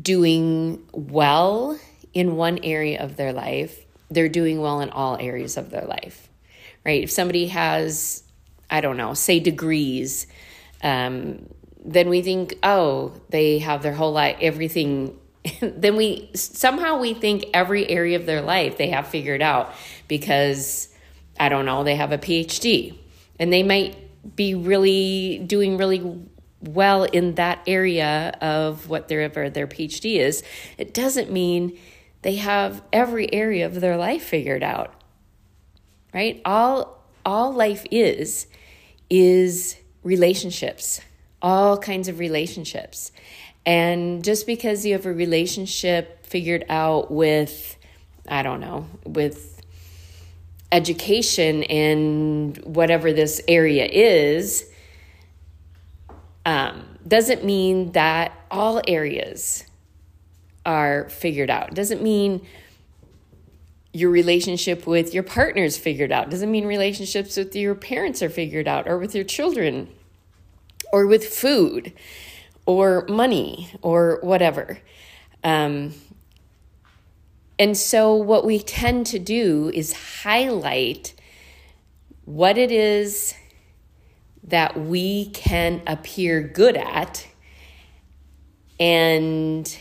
doing 0.00 0.86
well 0.92 1.78
in 2.12 2.36
one 2.36 2.58
area 2.62 3.02
of 3.02 3.16
their 3.16 3.32
life, 3.32 3.86
they're 4.10 4.28
doing 4.28 4.60
well 4.60 4.80
in 4.80 4.90
all 4.90 5.16
areas 5.18 5.56
of 5.56 5.70
their 5.70 5.86
life 5.86 6.28
right? 6.84 7.02
If 7.02 7.10
somebody 7.10 7.48
has, 7.48 8.22
I 8.70 8.80
don't 8.80 8.96
know, 8.96 9.14
say 9.14 9.40
degrees, 9.40 10.26
um, 10.82 11.46
then 11.84 12.08
we 12.08 12.22
think, 12.22 12.58
oh, 12.62 13.12
they 13.30 13.58
have 13.58 13.82
their 13.82 13.92
whole 13.92 14.12
life, 14.12 14.36
everything 14.40 15.18
then 15.60 15.96
we 15.96 16.30
somehow 16.34 16.98
we 16.98 17.14
think 17.14 17.44
every 17.52 17.88
area 17.88 18.16
of 18.16 18.26
their 18.26 18.40
life 18.40 18.78
they 18.78 18.88
have 18.88 19.06
figured 19.06 19.42
out 19.42 19.74
because 20.08 20.88
I 21.38 21.48
don't 21.48 21.66
know, 21.66 21.84
they 21.84 21.96
have 21.96 22.12
a 22.12 22.18
PhD 22.18 22.96
and 23.38 23.52
they 23.52 23.62
might 23.62 23.96
be 24.36 24.54
really 24.54 25.38
doing 25.46 25.76
really 25.76 26.20
well 26.60 27.04
in 27.04 27.34
that 27.34 27.60
area 27.66 28.36
of 28.40 28.88
whatever 28.88 29.50
their 29.50 29.66
PhD 29.66 30.18
is. 30.18 30.42
It 30.78 30.94
doesn't 30.94 31.30
mean 31.30 31.78
they 32.22 32.36
have 32.36 32.82
every 32.92 33.32
area 33.32 33.66
of 33.66 33.80
their 33.80 33.98
life 33.98 34.22
figured 34.22 34.62
out. 34.62 34.94
Right? 36.14 36.40
All 36.44 37.02
all 37.26 37.52
life 37.52 37.84
is 37.90 38.46
is 39.10 39.76
relationships. 40.02 41.00
All 41.42 41.76
kinds 41.76 42.08
of 42.08 42.18
relationships. 42.18 43.12
And 43.66 44.24
just 44.24 44.46
because 44.46 44.86
you 44.86 44.92
have 44.92 45.06
a 45.06 45.12
relationship 45.12 46.24
figured 46.24 46.64
out 46.68 47.10
with 47.10 47.76
I 48.28 48.42
don't 48.42 48.60
know, 48.60 48.86
with 49.04 49.60
education 50.72 51.62
in 51.62 52.54
whatever 52.64 53.12
this 53.12 53.40
area 53.46 53.84
is 53.84 54.68
um, 56.46 56.98
doesn't 57.06 57.44
mean 57.44 57.92
that 57.92 58.32
all 58.50 58.80
areas 58.88 59.64
are 60.66 61.08
figured 61.10 61.50
out. 61.50 61.74
Doesn't 61.74 62.02
mean 62.02 62.46
your 63.94 64.10
relationship 64.10 64.86
with 64.88 65.14
your 65.14 65.22
partner's 65.22 65.78
figured 65.78 66.10
out. 66.10 66.28
Doesn't 66.28 66.50
mean 66.50 66.66
relationships 66.66 67.36
with 67.36 67.54
your 67.54 67.76
parents 67.76 68.22
are 68.22 68.28
figured 68.28 68.66
out 68.66 68.88
or 68.88 68.98
with 68.98 69.14
your 69.14 69.24
children 69.24 69.88
or 70.92 71.06
with 71.06 71.24
food 71.24 71.92
or 72.66 73.06
money 73.08 73.70
or 73.82 74.18
whatever. 74.22 74.80
Um, 75.44 75.94
and 77.56 77.76
so, 77.76 78.14
what 78.14 78.44
we 78.44 78.58
tend 78.58 79.06
to 79.06 79.20
do 79.20 79.70
is 79.72 79.92
highlight 80.22 81.14
what 82.24 82.58
it 82.58 82.72
is 82.72 83.32
that 84.42 84.76
we 84.76 85.26
can 85.26 85.82
appear 85.86 86.42
good 86.42 86.76
at 86.76 87.28
and 88.80 89.78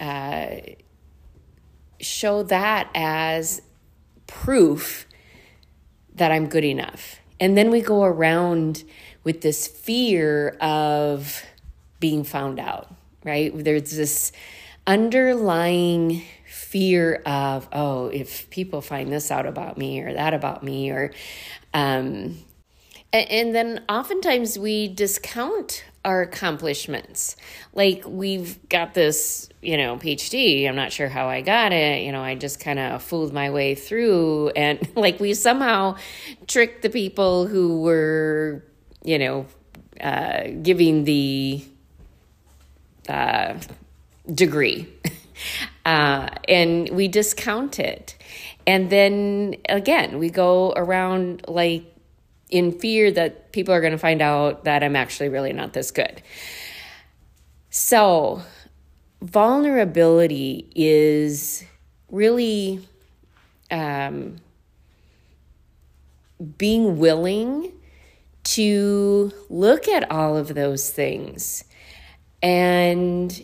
uh, 0.00 0.46
show 2.06 2.42
that 2.44 2.88
as 2.94 3.62
proof 4.26 5.06
that 6.14 6.32
I'm 6.32 6.48
good 6.48 6.64
enough. 6.64 7.20
And 7.38 7.56
then 7.56 7.70
we 7.70 7.80
go 7.80 8.04
around 8.04 8.84
with 9.24 9.42
this 9.42 9.66
fear 9.66 10.56
of 10.60 11.44
being 12.00 12.24
found 12.24 12.58
out, 12.58 12.92
right? 13.24 13.52
There's 13.54 13.96
this 13.96 14.32
underlying 14.86 16.22
fear 16.48 17.16
of, 17.26 17.68
oh, 17.72 18.06
if 18.06 18.48
people 18.50 18.80
find 18.80 19.12
this 19.12 19.30
out 19.30 19.46
about 19.46 19.76
me 19.76 20.00
or 20.00 20.12
that 20.12 20.32
about 20.32 20.62
me, 20.62 20.90
or, 20.90 21.12
um, 21.74 22.38
and, 23.12 23.30
and 23.30 23.54
then 23.54 23.84
oftentimes 23.88 24.58
we 24.58 24.88
discount 24.88 25.84
our 26.06 26.22
accomplishments. 26.22 27.34
Like 27.74 28.04
we've 28.06 28.66
got 28.68 28.94
this, 28.94 29.48
you 29.60 29.76
know, 29.76 29.96
PhD. 29.96 30.66
I'm 30.68 30.76
not 30.76 30.92
sure 30.92 31.08
how 31.08 31.28
I 31.28 31.40
got 31.40 31.72
it. 31.72 32.04
You 32.04 32.12
know, 32.12 32.22
I 32.22 32.36
just 32.36 32.60
kind 32.60 32.78
of 32.78 33.02
fooled 33.02 33.32
my 33.32 33.50
way 33.50 33.74
through. 33.74 34.50
And 34.50 34.88
like 34.96 35.18
we 35.18 35.34
somehow 35.34 35.96
tricked 36.46 36.82
the 36.82 36.90
people 36.90 37.48
who 37.48 37.82
were, 37.82 38.64
you 39.02 39.18
know, 39.18 39.46
uh, 40.00 40.44
giving 40.62 41.04
the 41.04 41.62
uh, 43.08 43.54
degree. 44.32 44.88
Uh, 45.84 46.28
and 46.48 46.88
we 46.88 47.06
discount 47.06 47.78
it. 47.78 48.16
And 48.66 48.90
then 48.90 49.54
again, 49.68 50.18
we 50.18 50.30
go 50.30 50.72
around 50.74 51.44
like 51.46 51.95
in 52.50 52.72
fear 52.78 53.10
that 53.10 53.52
people 53.52 53.74
are 53.74 53.80
going 53.80 53.92
to 53.92 53.98
find 53.98 54.22
out 54.22 54.64
that 54.64 54.82
I'm 54.82 54.96
actually 54.96 55.28
really 55.28 55.52
not 55.52 55.72
this 55.72 55.90
good. 55.90 56.22
So, 57.70 58.42
vulnerability 59.20 60.70
is 60.74 61.64
really 62.10 62.86
um, 63.70 64.36
being 66.56 66.98
willing 66.98 67.72
to 68.44 69.32
look 69.50 69.88
at 69.88 70.10
all 70.10 70.36
of 70.36 70.54
those 70.54 70.90
things 70.90 71.64
and 72.42 73.42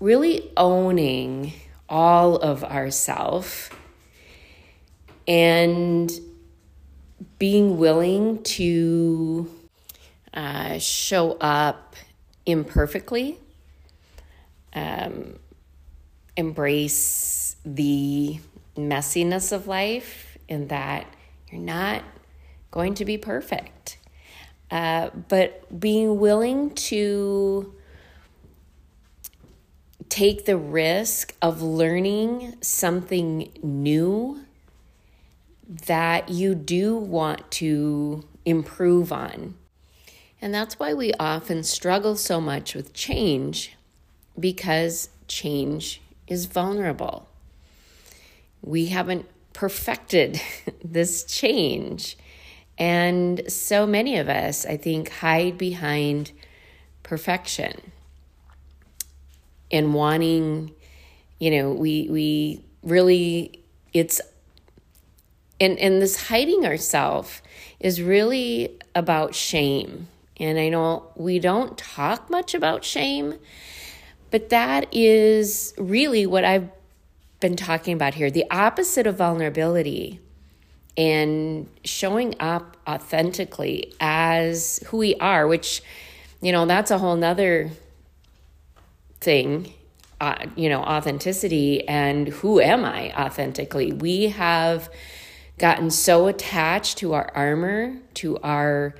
really 0.00 0.50
owning 0.56 1.52
all 1.88 2.36
of 2.36 2.64
ourself 2.64 3.70
and 5.26 6.10
being 7.38 7.78
willing 7.78 8.42
to 8.42 9.50
uh, 10.34 10.78
show 10.78 11.32
up 11.40 11.94
imperfectly, 12.46 13.38
um, 14.74 15.38
embrace 16.36 17.56
the 17.64 18.38
messiness 18.76 19.52
of 19.52 19.66
life, 19.66 20.38
in 20.48 20.68
that 20.68 21.06
you're 21.50 21.60
not 21.60 22.02
going 22.70 22.94
to 22.94 23.04
be 23.04 23.18
perfect. 23.18 23.98
Uh, 24.70 25.10
but 25.28 25.80
being 25.80 26.18
willing 26.18 26.70
to 26.74 27.74
take 30.08 30.44
the 30.44 30.56
risk 30.56 31.34
of 31.40 31.62
learning 31.62 32.54
something 32.60 33.50
new 33.62 34.40
that 35.68 36.30
you 36.30 36.54
do 36.54 36.96
want 36.96 37.50
to 37.52 38.24
improve 38.44 39.12
on. 39.12 39.54
And 40.40 40.54
that's 40.54 40.78
why 40.78 40.94
we 40.94 41.12
often 41.20 41.62
struggle 41.62 42.16
so 42.16 42.40
much 42.40 42.74
with 42.74 42.94
change 42.94 43.76
because 44.38 45.10
change 45.26 46.00
is 46.26 46.46
vulnerable. 46.46 47.28
We 48.62 48.86
haven't 48.86 49.26
perfected 49.52 50.40
this 50.84 51.24
change. 51.24 52.16
And 52.78 53.42
so 53.50 53.86
many 53.86 54.16
of 54.18 54.28
us, 54.28 54.64
I 54.64 54.76
think, 54.76 55.10
hide 55.10 55.58
behind 55.58 56.32
perfection 57.02 57.92
and 59.70 59.92
wanting, 59.92 60.74
you 61.40 61.50
know, 61.50 61.72
we 61.72 62.08
we 62.08 62.64
really 62.82 63.64
it's 63.92 64.20
and 65.60 65.78
and 65.78 66.00
this 66.02 66.28
hiding 66.28 66.66
ourself 66.66 67.42
is 67.80 68.02
really 68.02 68.78
about 68.94 69.34
shame. 69.34 70.08
And 70.40 70.58
I 70.58 70.68
know 70.68 71.10
we 71.16 71.38
don't 71.38 71.76
talk 71.76 72.30
much 72.30 72.54
about 72.54 72.84
shame, 72.84 73.34
but 74.30 74.50
that 74.50 74.86
is 74.92 75.74
really 75.76 76.26
what 76.26 76.44
I've 76.44 76.68
been 77.40 77.56
talking 77.56 77.94
about 77.94 78.14
here. 78.14 78.30
The 78.30 78.44
opposite 78.50 79.06
of 79.06 79.16
vulnerability 79.16 80.20
and 80.96 81.68
showing 81.84 82.34
up 82.40 82.76
authentically 82.88 83.94
as 84.00 84.82
who 84.86 84.96
we 84.96 85.14
are, 85.16 85.46
which, 85.46 85.82
you 86.40 86.50
know, 86.50 86.66
that's 86.66 86.90
a 86.90 86.98
whole 86.98 87.16
nother 87.16 87.70
thing, 89.20 89.72
uh, 90.20 90.46
you 90.56 90.68
know, 90.68 90.82
authenticity 90.82 91.86
and 91.86 92.28
who 92.28 92.60
am 92.60 92.84
I 92.84 93.12
authentically. 93.12 93.92
We 93.92 94.24
have 94.28 94.90
gotten 95.58 95.90
so 95.90 96.26
attached 96.26 96.98
to 96.98 97.14
our 97.14 97.30
armor, 97.34 97.96
to 98.14 98.38
our 98.38 98.94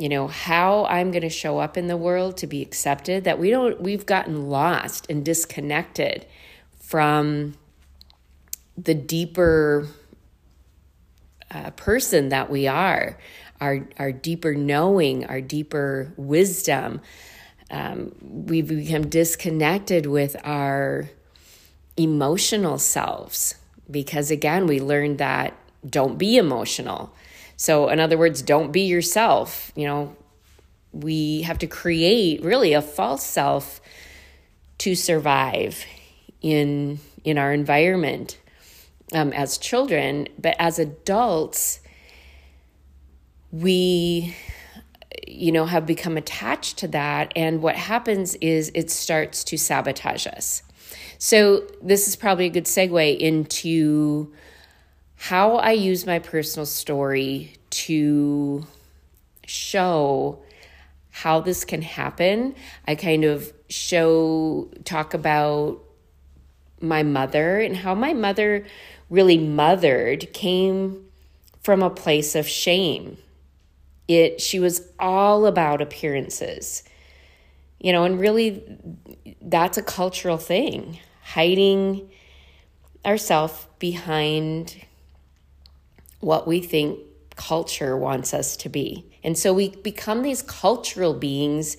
you 0.00 0.08
know 0.08 0.28
how 0.28 0.84
i'm 0.84 1.10
going 1.10 1.22
to 1.22 1.28
show 1.28 1.58
up 1.58 1.76
in 1.76 1.88
the 1.88 1.96
world 1.96 2.36
to 2.36 2.46
be 2.46 2.62
accepted 2.62 3.24
that 3.24 3.36
we 3.36 3.50
don't 3.50 3.80
we've 3.80 4.06
gotten 4.06 4.48
lost 4.48 5.04
and 5.10 5.24
disconnected 5.24 6.24
from 6.78 7.54
the 8.76 8.94
deeper 8.94 9.88
uh, 11.50 11.70
person 11.70 12.28
that 12.28 12.48
we 12.48 12.68
are 12.68 13.18
our 13.60 13.86
our 13.98 14.12
deeper 14.12 14.54
knowing 14.54 15.24
our 15.26 15.40
deeper 15.40 16.12
wisdom. 16.16 17.00
Um, 17.70 18.14
we 18.20 18.62
become 18.62 19.08
disconnected 19.08 20.06
with 20.06 20.36
our 20.44 21.10
emotional 21.96 22.78
selves 22.78 23.56
because, 23.90 24.30
again, 24.30 24.66
we 24.66 24.80
learned 24.80 25.18
that 25.18 25.54
don't 25.88 26.18
be 26.18 26.36
emotional. 26.36 27.14
So, 27.56 27.88
in 27.88 28.00
other 28.00 28.18
words, 28.18 28.42
don't 28.42 28.72
be 28.72 28.82
yourself. 28.82 29.72
You 29.74 29.86
know, 29.86 30.16
we 30.92 31.42
have 31.42 31.58
to 31.58 31.66
create 31.66 32.42
really 32.42 32.72
a 32.72 32.82
false 32.82 33.24
self 33.24 33.80
to 34.78 34.94
survive 34.94 35.84
in 36.40 37.00
in 37.24 37.36
our 37.36 37.52
environment 37.52 38.38
um, 39.12 39.32
as 39.32 39.58
children, 39.58 40.28
but 40.38 40.54
as 40.58 40.78
adults, 40.78 41.80
we 43.50 44.36
you 45.26 45.52
know, 45.52 45.66
have 45.66 45.86
become 45.86 46.16
attached 46.16 46.78
to 46.78 46.88
that. 46.88 47.32
And 47.36 47.62
what 47.62 47.76
happens 47.76 48.34
is 48.36 48.70
it 48.74 48.90
starts 48.90 49.44
to 49.44 49.58
sabotage 49.58 50.26
us. 50.26 50.62
So, 51.18 51.64
this 51.82 52.06
is 52.06 52.14
probably 52.14 52.46
a 52.46 52.50
good 52.50 52.66
segue 52.66 53.18
into 53.18 54.32
how 55.16 55.56
I 55.56 55.72
use 55.72 56.06
my 56.06 56.20
personal 56.20 56.64
story 56.64 57.54
to 57.70 58.64
show 59.44 60.38
how 61.10 61.40
this 61.40 61.64
can 61.64 61.82
happen. 61.82 62.54
I 62.86 62.94
kind 62.94 63.24
of 63.24 63.52
show, 63.68 64.70
talk 64.84 65.12
about 65.12 65.80
my 66.80 67.02
mother 67.02 67.58
and 67.58 67.76
how 67.76 67.96
my 67.96 68.12
mother 68.12 68.64
really 69.10 69.38
mothered 69.38 70.32
came 70.32 71.04
from 71.62 71.82
a 71.82 71.90
place 71.90 72.36
of 72.36 72.46
shame. 72.46 73.18
It 74.06 74.40
she 74.40 74.60
was 74.60 74.88
all 75.00 75.46
about 75.46 75.82
appearances. 75.82 76.84
You 77.80 77.92
know, 77.92 78.04
and 78.04 78.18
really 78.18 78.62
that's 79.40 79.78
a 79.78 79.82
cultural 79.82 80.38
thing. 80.38 80.98
Hiding 81.22 82.10
ourselves 83.04 83.66
behind 83.78 84.84
what 86.20 86.46
we 86.46 86.60
think 86.60 86.98
culture 87.36 87.96
wants 87.96 88.34
us 88.34 88.56
to 88.56 88.68
be. 88.68 89.06
And 89.22 89.38
so 89.38 89.54
we 89.54 89.70
become 89.70 90.22
these 90.22 90.42
cultural 90.42 91.14
beings 91.14 91.76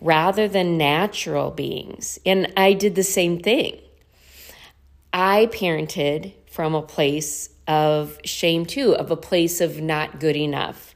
rather 0.00 0.48
than 0.48 0.78
natural 0.78 1.50
beings. 1.50 2.18
And 2.24 2.52
I 2.56 2.72
did 2.72 2.94
the 2.94 3.02
same 3.02 3.38
thing. 3.40 3.78
I 5.12 5.48
parented 5.52 6.32
from 6.50 6.74
a 6.74 6.82
place 6.82 7.50
of 7.66 8.18
shame 8.24 8.66
too, 8.66 8.94
of 8.96 9.10
a 9.10 9.16
place 9.16 9.60
of 9.60 9.80
not 9.80 10.20
good 10.20 10.36
enough, 10.36 10.94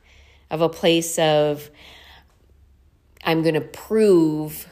of 0.50 0.60
a 0.60 0.68
place 0.68 1.18
of 1.18 1.70
I'm 3.28 3.42
going 3.42 3.56
to 3.56 3.60
prove 3.60 4.66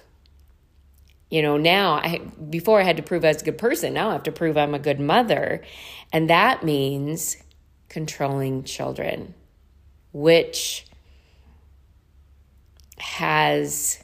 you 1.29 1.43
know 1.43 1.59
now 1.59 1.95
i 1.95 2.19
before 2.49 2.81
i 2.81 2.85
had 2.85 2.97
to 2.97 3.03
prove 3.03 3.23
i 3.25 3.29
was 3.29 3.43
a 3.43 3.45
good 3.45 3.59
person 3.59 3.93
now 3.93 4.09
i 4.09 4.13
have 4.13 4.23
to 4.23 4.33
prove 4.33 4.57
i'm 4.57 4.75
a 4.75 4.79
good 4.79 4.99
mother. 4.99 5.63
And 6.13 6.31
that 6.31 6.65
means 6.65 7.37
controlling 7.89 8.65
children 8.65 9.35
which 10.13 10.87
has 12.97 14.03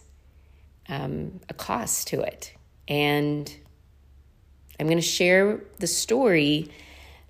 um, 0.87 1.41
a 1.49 1.55
cost 1.55 2.09
to 2.09 2.21
it. 2.21 2.53
And 2.89 3.51
i'm 4.79 4.87
going 4.87 4.99
to 4.99 5.03
share 5.03 5.61
the 5.79 5.87
story 5.87 6.71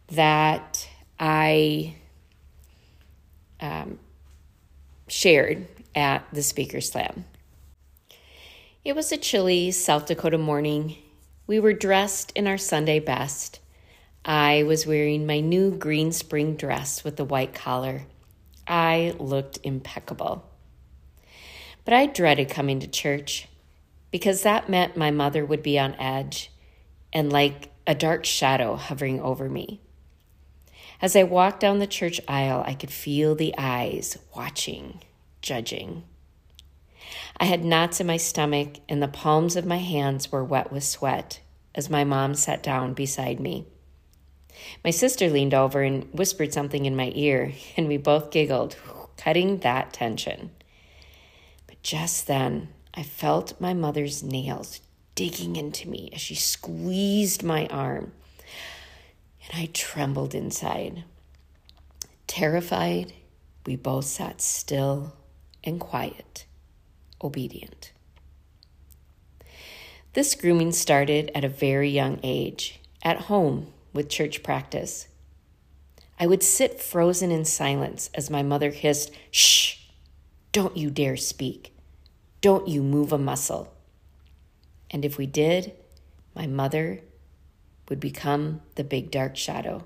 that 0.09 0.89
i 1.21 1.95
um, 3.61 4.01
shared 5.07 5.69
at 5.95 6.27
the 6.33 6.43
speaker 6.43 6.81
slam 6.81 7.25
it 8.85 8.97
was 8.97 9.13
a 9.13 9.17
chilly 9.17 9.71
South 9.71 10.07
Dakota 10.07 10.39
morning. 10.39 10.97
We 11.47 11.61
were 11.61 11.73
dressed 11.73 12.33
in 12.35 12.49
our 12.49 12.59
Sunday 12.59 12.99
best. 12.99 13.61
I 14.25 14.65
was 14.65 14.89
wearing 14.89 15.25
my 15.25 15.39
new 15.39 15.71
green 15.71 16.11
spring 16.11 16.57
dress 16.57 17.05
with 17.05 17.15
the 17.15 17.25
white 17.25 17.55
collar. 17.55 18.07
I 18.67 19.15
looked 19.21 19.61
impeccable. 19.63 20.45
But 21.85 21.95
I 21.95 22.07
dreaded 22.07 22.51
coming 22.51 22.81
to 22.81 22.89
church 22.89 23.47
because 24.11 24.43
that 24.43 24.69
meant 24.69 24.97
my 24.97 25.13
mother 25.13 25.45
would 25.45 25.63
be 25.63 25.79
on 25.79 25.95
edge 25.95 26.51
and 27.13 27.33
like 27.33 27.71
a 27.87 27.95
dark 27.95 28.25
shadow 28.25 28.75
hovering 28.75 29.21
over 29.21 29.49
me. 29.49 29.81
As 31.01 31.15
I 31.15 31.23
walked 31.23 31.61
down 31.61 31.79
the 31.79 31.87
church 31.87 32.21
aisle, 32.27 32.65
I 32.67 32.75
could 32.75 32.91
feel 32.91 33.37
the 33.37 33.55
eyes 33.57 34.19
watching, 34.35 35.03
judging. 35.43 36.05
I 37.37 37.45
had 37.45 37.65
knots 37.65 38.01
in 38.01 38.07
my 38.07 38.17
stomach, 38.17 38.77
and 38.89 39.03
the 39.03 39.09
palms 39.09 39.57
of 39.57 39.67
my 39.67 39.79
hands 39.79 40.31
were 40.31 40.45
wet 40.45 40.73
with 40.73 40.85
sweat 40.85 41.41
as 41.75 41.91
my 41.91 42.05
mom 42.05 42.35
sat 42.35 42.63
down 42.63 42.95
beside 42.95 43.41
me. 43.41 43.67
My 44.85 44.91
sister 44.91 45.29
leaned 45.29 45.55
over 45.55 45.83
and 45.83 46.13
whispered 46.13 46.53
something 46.53 46.85
in 46.85 46.95
my 46.95 47.11
ear, 47.15 47.53
and 47.77 47.89
we 47.89 47.97
both 47.97 48.31
giggled, 48.31 48.77
cutting 49.17 49.59
that 49.59 49.93
tension. 49.93 50.51
But 51.67 51.83
just 51.83 52.27
then, 52.27 52.69
I 52.95 53.03
felt 53.03 53.61
my 53.61 53.75
mother's 53.75 54.23
nails 54.23 54.81
digging 55.15 55.57
into 55.57 55.89
me 55.89 56.11
as 56.15 56.21
she 56.21 56.35
squeezed 56.35 57.43
my 57.43 57.67
arm, 57.69 58.13
and 59.49 59.61
I 59.61 59.71
trembled 59.73 60.35
inside. 60.35 61.05
Terrified, 62.27 63.13
we 63.67 63.77
both 63.77 64.05
sat 64.05 64.41
still 64.41 65.15
and 65.65 65.81
quiet 65.81 66.47
obedient. 67.23 67.93
This 70.15 70.35
grooming 70.35 70.73
started 70.73 71.31
at 71.35 71.45
a 71.45 71.49
very 71.49 71.89
young 71.89 72.21
age, 72.23 72.81
at 73.03 73.23
home 73.23 73.73
with 73.93 74.09
church 74.09 74.43
practice. 74.43 75.09
I 76.21 76.27
would 76.27 76.43
sit 76.43 76.81
frozen 76.81 77.31
in 77.31 77.45
silence 77.45 78.11
as 78.15 78.31
my 78.31 78.43
mother 78.43 78.71
hissed, 78.71 79.11
Shh! 79.31 79.79
Don't 80.53 80.77
you 80.77 80.91
dare 80.91 81.17
speak. 81.17 81.75
Don't 82.43 82.69
you 82.69 82.83
move 82.83 83.13
a 83.13 83.19
muscle. 83.19 83.73
And 84.91 85.05
if 85.05 85.17
we 85.17 85.27
did, 85.27 85.73
my 86.35 86.47
mother 86.47 87.01
would 87.89 88.01
become 88.01 88.61
the 88.75 88.85
big 88.85 89.11
dark 89.11 89.37
shadow, 89.37 89.85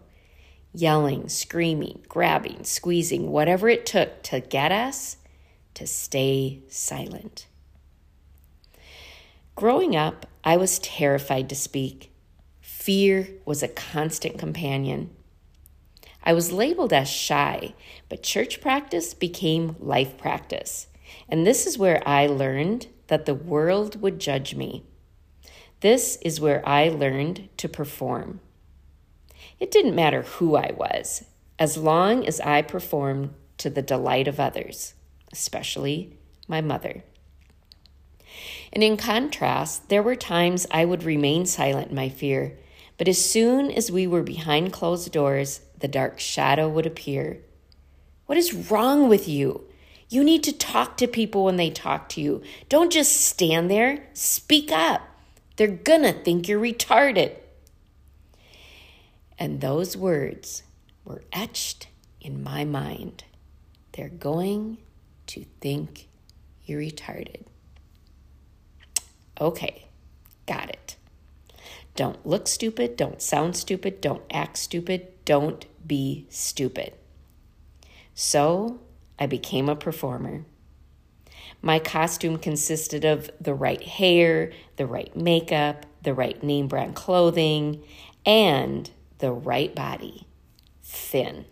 yelling, 0.75 1.29
screaming, 1.29 2.03
grabbing, 2.09 2.65
squeezing, 2.65 3.31
whatever 3.31 3.69
it 3.69 3.87
took 3.87 4.23
to 4.25 4.41
get 4.41 4.73
us 4.73 5.19
to 5.77 5.87
stay 5.87 6.63
silent. 6.69 7.47
Growing 9.55 9.95
up, 9.95 10.25
I 10.43 10.57
was 10.57 10.79
terrified 10.79 11.51
to 11.51 11.55
speak. 11.55 12.11
Fear 12.61 13.29
was 13.45 13.63
a 13.63 13.69
constant 13.69 14.39
companion. 14.39 15.11
I 16.23 16.33
was 16.33 16.51
labeled 16.51 16.95
as 16.95 17.11
shy, 17.11 17.75
but 18.09 18.23
church 18.23 18.63
practice 18.63 19.13
became 19.13 19.77
life 19.79 20.17
practice. 20.17 20.87
And 21.29 21.47
this 21.47 21.67
is 21.67 21.77
where 21.77 22.03
I 22.09 22.27
learned 22.27 22.87
that 23.09 23.27
the 23.27 23.35
world 23.35 24.01
would 24.01 24.19
judge 24.19 24.55
me. 24.55 24.83
This 25.81 26.17
is 26.23 26.41
where 26.41 26.67
I 26.67 26.89
learned 26.89 27.51
to 27.59 27.69
perform. 27.69 28.41
It 29.61 29.71
didn't 29.71 29.95
matter 29.95 30.23
who 30.23 30.57
I 30.57 30.73
was, 30.75 31.27
as 31.59 31.77
long 31.77 32.27
as 32.27 32.41
I 32.41 32.63
performed 32.63 33.35
to 33.59 33.69
the 33.69 33.83
delight 33.83 34.27
of 34.27 34.41
others 34.41 34.95
especially 35.37 36.17
my 36.49 36.61
mother. 36.61 37.03
And 38.73 38.83
in 38.83 38.97
contrast, 38.97 39.89
there 39.89 40.03
were 40.03 40.17
times 40.17 40.67
I 40.71 40.85
would 40.85 41.05
remain 41.05 41.47
silent 41.47 41.91
in 41.91 41.97
my 41.97 42.09
fear, 42.09 42.59
but 42.99 43.09
as 43.09 43.25
soon 43.25 43.71
as 43.71 43.91
we 43.91 44.07
were 44.07 44.23
behind 44.23 44.73
closed 44.73 45.11
doors, 45.13 45.61
the 45.79 45.89
dark 45.89 46.19
shadow 46.19 46.69
would 46.69 46.87
appear. 46.87 47.43
What 48.27 48.39
is 48.39 48.71
wrong 48.71 49.09
with 49.09 49.29
you? 49.29 49.65
You 50.09 50.23
need 50.25 50.43
to 50.45 50.53
talk 50.53 50.97
to 50.99 51.07
people 51.07 51.45
when 51.45 51.57
they 51.57 51.71
talk 51.71 52.09
to 52.11 52.21
you. 52.21 52.43
Don't 52.69 52.93
just 52.93 53.13
stand 53.13 53.71
there. 53.71 54.09
Speak 54.15 54.71
up. 54.71 55.03
They're 55.57 55.69
gonna 55.69 56.13
think 56.13 56.49
you're 56.49 56.61
retarded. 56.61 57.37
And 59.39 59.61
those 59.61 59.97
words 59.97 60.63
were 61.05 61.23
etched 61.33 61.89
in 62.21 62.43
my 62.43 62.65
mind. 62.65 63.25
They're 63.93 64.09
going 64.09 64.79
to 65.27 65.45
think 65.61 66.09
you're 66.65 66.81
retarded. 66.81 67.45
Okay, 69.41 69.87
got 70.47 70.71
it. 70.71 70.97
Don't 71.95 72.27
look 72.27 72.47
stupid, 72.47 72.97
don't 72.97 73.23
sound 73.23 73.57
stupid, 73.57 74.01
don't 74.01 74.23
act 74.31 74.59
stupid, 74.59 75.09
don't 75.25 75.65
be 75.87 76.27
stupid. 76.29 76.93
So 78.15 78.81
I 79.19 79.27
became 79.27 79.69
a 79.69 79.77
performer. 79.77 80.45
My 81.63 81.79
costume 81.79 82.39
consisted 82.39 83.05
of 83.05 83.31
the 83.41 83.55
right 83.55 83.83
hair, 83.83 84.53
the 84.77 84.87
right 84.87 85.15
makeup, 85.17 85.87
the 86.03 86.15
right 86.15 86.43
name 86.43 86.69
brand 86.69 86.95
clothing, 86.95 87.83
and 88.25 88.91
the 89.19 89.33
right 89.33 89.75
body. 89.75 90.27
Thin. 90.83 91.47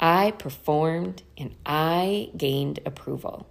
I 0.00 0.30
performed 0.32 1.22
and 1.36 1.54
I 1.66 2.30
gained 2.34 2.80
approval. 2.86 3.46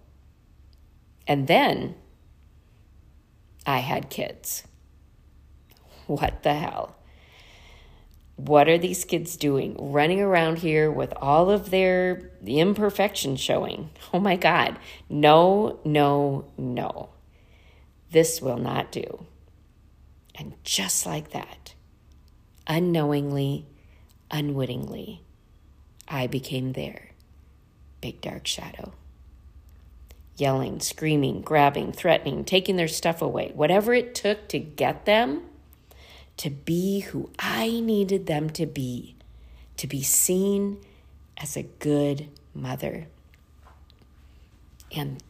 And 1.27 1.47
then 1.47 1.95
I 3.67 3.79
had 3.79 4.09
kids. 4.09 4.63
What 6.07 6.41
the 6.41 6.55
hell? 6.55 6.95
What 8.35 8.67
are 8.67 8.79
these 8.79 9.05
kids 9.05 9.37
doing? 9.37 9.75
Running 9.77 10.21
around 10.21 10.57
here 10.57 10.89
with 10.89 11.13
all 11.17 11.51
of 11.51 11.69
their 11.69 12.31
imperfections 12.43 13.39
showing. 13.39 13.91
Oh 14.11 14.19
my 14.19 14.37
God. 14.37 14.79
No, 15.07 15.79
no, 15.85 16.45
no. 16.57 17.09
This 18.09 18.41
will 18.41 18.57
not 18.57 18.91
do. 18.91 19.25
And 20.33 20.55
just 20.63 21.05
like 21.05 21.29
that, 21.29 21.75
unknowingly, 22.65 23.67
unwittingly, 24.31 25.21
I 26.09 26.27
became 26.27 26.73
their 26.73 27.09
big 28.01 28.21
dark 28.21 28.47
shadow. 28.47 28.93
yelling, 30.37 30.79
screaming, 30.79 31.41
grabbing, 31.41 31.91
threatening, 31.91 32.45
taking 32.45 32.75
their 32.77 32.87
stuff 32.87 33.21
away, 33.21 33.51
whatever 33.55 33.93
it 33.93 34.15
took 34.15 34.47
to 34.49 34.59
get 34.59 35.05
them 35.05 35.43
to 36.37 36.49
be 36.49 37.01
who 37.01 37.29
I 37.37 37.81
needed 37.81 38.25
them 38.27 38.49
to 38.51 38.65
be, 38.65 39.15
to 39.77 39.87
be 39.87 40.01
seen 40.01 40.79
as 41.37 41.57
a 41.57 41.63
good 41.63 42.29
mother. 42.53 43.07
And 44.95 45.21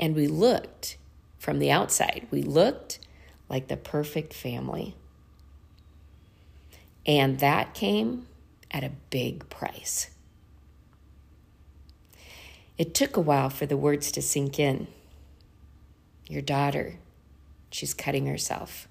and 0.00 0.14
we 0.14 0.26
looked 0.28 0.96
from 1.38 1.58
the 1.58 1.70
outside. 1.70 2.26
We 2.30 2.42
looked 2.42 2.98
like 3.48 3.68
the 3.68 3.76
perfect 3.76 4.34
family. 4.34 4.94
And 7.06 7.38
that 7.40 7.74
came 7.74 8.26
at 8.70 8.84
a 8.84 8.92
big 9.10 9.48
price. 9.50 10.10
It 12.76 12.94
took 12.94 13.16
a 13.16 13.20
while 13.20 13.50
for 13.50 13.66
the 13.66 13.76
words 13.76 14.10
to 14.12 14.22
sink 14.22 14.58
in. 14.58 14.88
Your 16.26 16.42
daughter, 16.42 16.96
she's 17.70 17.94
cutting 17.94 18.26
herself. 18.26 18.88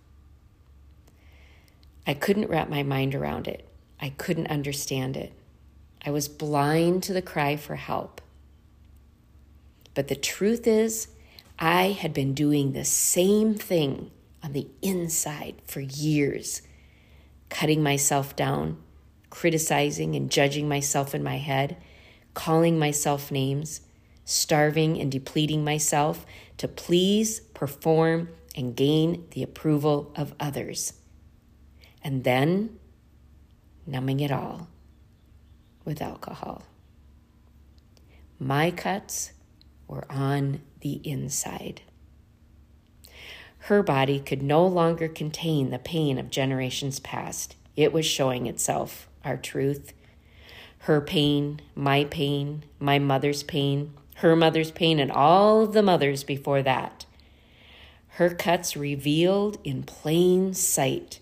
I 2.06 2.14
couldn't 2.14 2.50
wrap 2.50 2.70
my 2.70 2.84
mind 2.84 3.16
around 3.16 3.48
it. 3.48 3.68
I 4.00 4.10
couldn't 4.10 4.48
understand 4.48 5.18
it. 5.18 5.34
I 6.06 6.12
was 6.12 6.28
blind 6.28 7.04
to 7.04 7.14
the 7.14 7.22
cry 7.22 7.56
for 7.56 7.76
help. 7.76 8.22
But 9.94 10.08
the 10.08 10.16
truth 10.16 10.68
is, 10.68 11.08
I 11.60 11.92
had 11.92 12.14
been 12.14 12.34
doing 12.34 12.74
the 12.74 12.84
same 12.84 13.54
thing 13.56 14.12
on 14.44 14.54
the 14.54 14.68
inside 14.82 15.62
for 15.66 15.80
years, 15.80 16.62
cutting 17.54 17.84
myself 17.84 18.36
down, 18.36 18.76
criticizing 19.30 20.16
and 20.16 20.32
judging 20.32 20.68
myself 20.68 21.14
in 21.14 21.24
my 21.24 21.38
head, 21.38 21.78
calling 22.34 22.80
myself 22.80 23.32
names, 23.32 23.82
starving 24.26 25.00
and 25.00 25.12
depleting 25.12 25.64
myself 25.64 26.26
to 26.58 26.68
please, 26.68 27.42
perform, 27.54 28.28
and 28.56 28.76
gain 28.76 29.26
the 29.32 29.44
approval 29.44 30.12
of 30.16 30.34
others. 30.40 30.94
And 32.04 32.24
then 32.24 32.80
numbing 33.86 34.20
it 34.20 34.32
all 34.32 34.68
with 35.86 36.02
alcohol. 36.02 36.64
My 38.40 38.72
cuts 38.72 39.32
were 39.88 40.12
on 40.12 40.62
the 40.82 40.94
inside. 41.04 41.84
Her 43.68 43.82
body 43.82 44.20
could 44.20 44.44
no 44.44 44.68
longer 44.68 45.08
contain 45.08 45.70
the 45.70 45.80
pain 45.80 46.18
of 46.20 46.30
generations 46.30 47.00
past. 47.00 47.56
It 47.78 47.94
was 47.94 48.06
showing 48.06 48.46
itself, 48.46 49.08
our 49.24 49.38
truth. 49.38 49.94
Her 50.80 51.00
pain, 51.00 51.62
my 51.74 52.04
pain, 52.04 52.66
my 52.78 53.00
mother's 53.00 53.42
pain, 53.42 53.94
her 54.16 54.36
mother's 54.36 54.70
pain, 54.70 55.00
and 55.00 55.10
all 55.10 55.64
of 55.64 55.72
the 55.72 55.82
mothers 55.82 56.26
before 56.26 56.62
that. 56.62 57.06
Her 58.10 58.32
cuts 58.32 58.76
revealed 58.76 59.60
in 59.64 59.84
plain 59.84 60.54
sight 60.54 61.22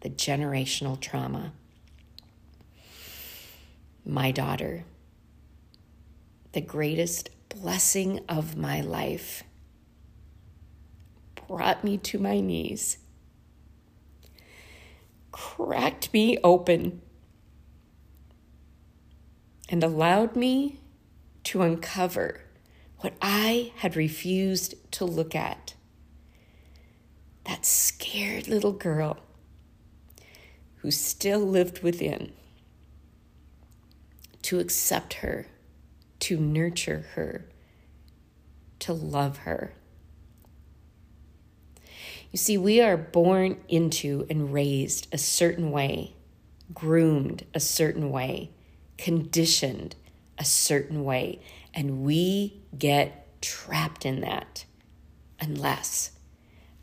the 0.00 0.10
generational 0.10 0.98
trauma. 0.98 1.52
My 4.04 4.32
daughter, 4.32 4.82
the 6.50 6.60
greatest 6.60 7.30
blessing 7.48 8.24
of 8.28 8.56
my 8.56 8.80
life 8.80 9.44
brought 11.46 11.84
me 11.84 11.98
to 11.98 12.18
my 12.18 12.40
knees, 12.40 12.98
cracked 15.32 16.12
me 16.12 16.38
open, 16.42 17.02
and 19.68 19.82
allowed 19.82 20.36
me 20.36 20.80
to 21.44 21.62
uncover 21.62 22.42
what 23.00 23.14
I 23.20 23.72
had 23.76 23.96
refused 23.96 24.74
to 24.92 25.04
look 25.04 25.34
at. 25.34 25.74
That 27.44 27.64
scared 27.64 28.48
little 28.48 28.72
girl 28.72 29.18
who 30.76 30.90
still 30.90 31.40
lived 31.40 31.82
within. 31.82 32.32
To 34.42 34.60
accept 34.60 35.14
her, 35.14 35.48
to 36.20 36.38
nurture 36.38 37.06
her, 37.14 37.48
to 38.78 38.92
love 38.92 39.38
her. 39.38 39.74
You 42.36 42.38
see, 42.38 42.58
we 42.58 42.82
are 42.82 42.98
born 42.98 43.56
into 43.66 44.26
and 44.28 44.52
raised 44.52 45.08
a 45.10 45.16
certain 45.16 45.70
way, 45.70 46.16
groomed 46.74 47.46
a 47.54 47.60
certain 47.60 48.10
way, 48.10 48.50
conditioned 48.98 49.96
a 50.36 50.44
certain 50.44 51.02
way, 51.02 51.40
and 51.72 52.02
we 52.02 52.60
get 52.76 53.40
trapped 53.40 54.04
in 54.04 54.20
that 54.20 54.66
unless, 55.40 56.10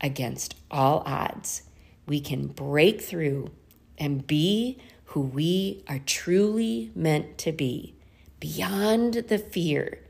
against 0.00 0.56
all 0.72 1.04
odds, 1.06 1.62
we 2.04 2.18
can 2.18 2.48
break 2.48 3.00
through 3.00 3.52
and 3.96 4.26
be 4.26 4.80
who 5.04 5.20
we 5.20 5.84
are 5.86 6.00
truly 6.00 6.90
meant 6.96 7.38
to 7.38 7.52
be, 7.52 7.94
beyond 8.40 9.14
the 9.28 9.38
fear, 9.38 10.00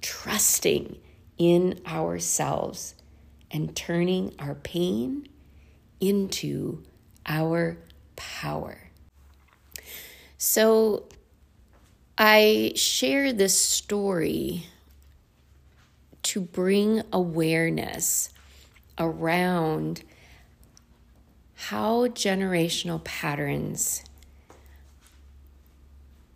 trusting 0.00 0.96
in 1.36 1.78
ourselves 1.86 2.94
and 3.52 3.76
turning 3.76 4.34
our 4.38 4.54
pain 4.54 5.28
into 6.00 6.82
our 7.26 7.76
power. 8.16 8.78
So, 10.38 11.04
I 12.18 12.72
share 12.74 13.32
this 13.32 13.56
story 13.56 14.66
to 16.24 16.40
bring 16.40 17.02
awareness 17.12 18.30
around 18.98 20.02
how 21.54 22.08
generational 22.08 23.02
patterns 23.04 24.02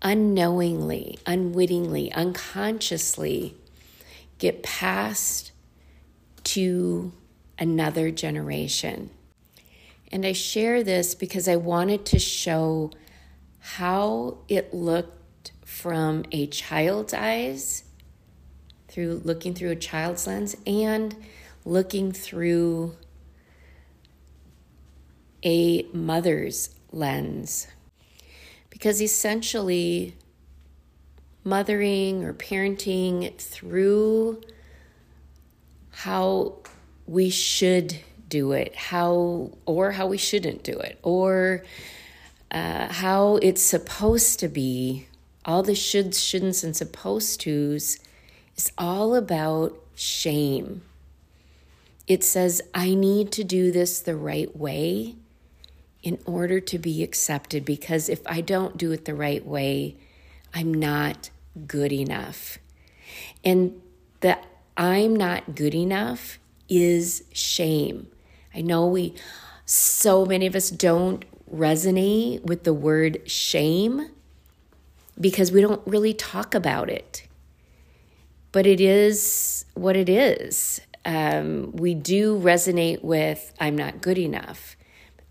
unknowingly, 0.02 1.18
unwittingly, 1.26 2.12
unconsciously 2.12 3.56
get 4.38 4.62
passed 4.62 5.50
to 6.46 7.12
another 7.58 8.10
generation. 8.10 9.10
And 10.12 10.24
I 10.24 10.32
share 10.32 10.84
this 10.84 11.14
because 11.14 11.48
I 11.48 11.56
wanted 11.56 12.06
to 12.06 12.18
show 12.18 12.92
how 13.58 14.38
it 14.48 14.72
looked 14.72 15.50
from 15.64 16.24
a 16.30 16.46
child's 16.46 17.12
eyes, 17.12 17.82
through 18.86 19.22
looking 19.24 19.54
through 19.54 19.70
a 19.70 19.76
child's 19.76 20.26
lens, 20.28 20.56
and 20.66 21.16
looking 21.64 22.12
through 22.12 22.94
a 25.44 25.82
mother's 25.92 26.70
lens. 26.92 27.66
Because 28.70 29.02
essentially, 29.02 30.14
mothering 31.42 32.22
or 32.22 32.32
parenting 32.32 33.36
through 33.36 34.40
how 35.96 36.52
we 37.06 37.30
should 37.30 37.96
do 38.28 38.52
it, 38.52 38.76
how 38.76 39.50
or 39.64 39.92
how 39.92 40.06
we 40.06 40.18
shouldn't 40.18 40.62
do 40.62 40.78
it, 40.78 40.98
or 41.02 41.64
uh, 42.50 42.92
how 42.92 43.36
it's 43.36 43.62
supposed 43.62 44.38
to 44.40 44.48
be. 44.48 45.06
All 45.46 45.62
the 45.62 45.72
shoulds, 45.72 46.16
shouldn'ts, 46.16 46.62
and 46.62 46.76
supposed 46.76 47.40
tos 47.40 47.98
is 48.56 48.72
all 48.76 49.14
about 49.14 49.74
shame. 49.94 50.82
It 52.06 52.22
says, 52.22 52.60
I 52.74 52.94
need 52.94 53.32
to 53.32 53.44
do 53.44 53.72
this 53.72 54.00
the 54.00 54.16
right 54.16 54.54
way 54.54 55.14
in 56.02 56.18
order 56.26 56.60
to 56.60 56.78
be 56.78 57.02
accepted 57.02 57.64
because 57.64 58.10
if 58.10 58.20
I 58.26 58.42
don't 58.42 58.76
do 58.76 58.92
it 58.92 59.06
the 59.06 59.14
right 59.14 59.44
way, 59.46 59.96
I'm 60.52 60.74
not 60.74 61.30
good 61.66 61.92
enough. 61.92 62.58
And 63.42 63.80
the 64.20 64.38
I'm 64.76 65.16
not 65.16 65.54
good 65.54 65.74
enough 65.74 66.38
is 66.68 67.24
shame. 67.32 68.08
I 68.54 68.60
know 68.60 68.86
we, 68.86 69.14
so 69.64 70.24
many 70.26 70.46
of 70.46 70.54
us 70.54 70.70
don't 70.70 71.24
resonate 71.52 72.42
with 72.44 72.64
the 72.64 72.74
word 72.74 73.28
shame 73.30 74.10
because 75.18 75.52
we 75.52 75.60
don't 75.60 75.82
really 75.86 76.12
talk 76.12 76.54
about 76.54 76.90
it. 76.90 77.26
But 78.52 78.66
it 78.66 78.80
is 78.80 79.64
what 79.74 79.96
it 79.96 80.08
is. 80.08 80.80
Um, 81.04 81.72
we 81.72 81.94
do 81.94 82.38
resonate 82.38 83.02
with, 83.02 83.52
I'm 83.60 83.76
not 83.76 84.00
good 84.00 84.18
enough. 84.18 84.76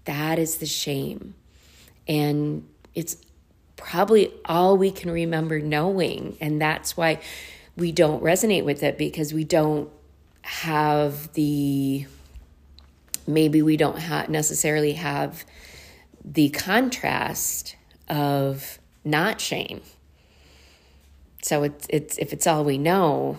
That 0.05 0.39
is 0.39 0.57
the 0.57 0.65
shame. 0.65 1.35
And 2.07 2.67
it's 2.93 3.17
probably 3.75 4.31
all 4.45 4.77
we 4.77 4.91
can 4.91 5.11
remember 5.11 5.59
knowing. 5.59 6.37
And 6.39 6.61
that's 6.61 6.95
why 6.95 7.19
we 7.77 7.91
don't 7.91 8.23
resonate 8.23 8.63
with 8.63 8.83
it 8.83 8.97
because 8.97 9.33
we 9.33 9.43
don't 9.43 9.89
have 10.41 11.33
the 11.33 12.05
maybe 13.27 13.61
we 13.61 13.75
don't 13.75 13.99
ha- 13.99 14.25
necessarily 14.29 14.93
have 14.93 15.45
the 16.23 16.49
contrast 16.49 17.75
of 18.07 18.79
not 19.03 19.41
shame. 19.41 19.81
so 21.41 21.63
it's 21.63 21.85
it's 21.89 22.17
if 22.17 22.33
it's 22.33 22.47
all 22.47 22.63
we 22.63 22.77
know, 22.77 23.37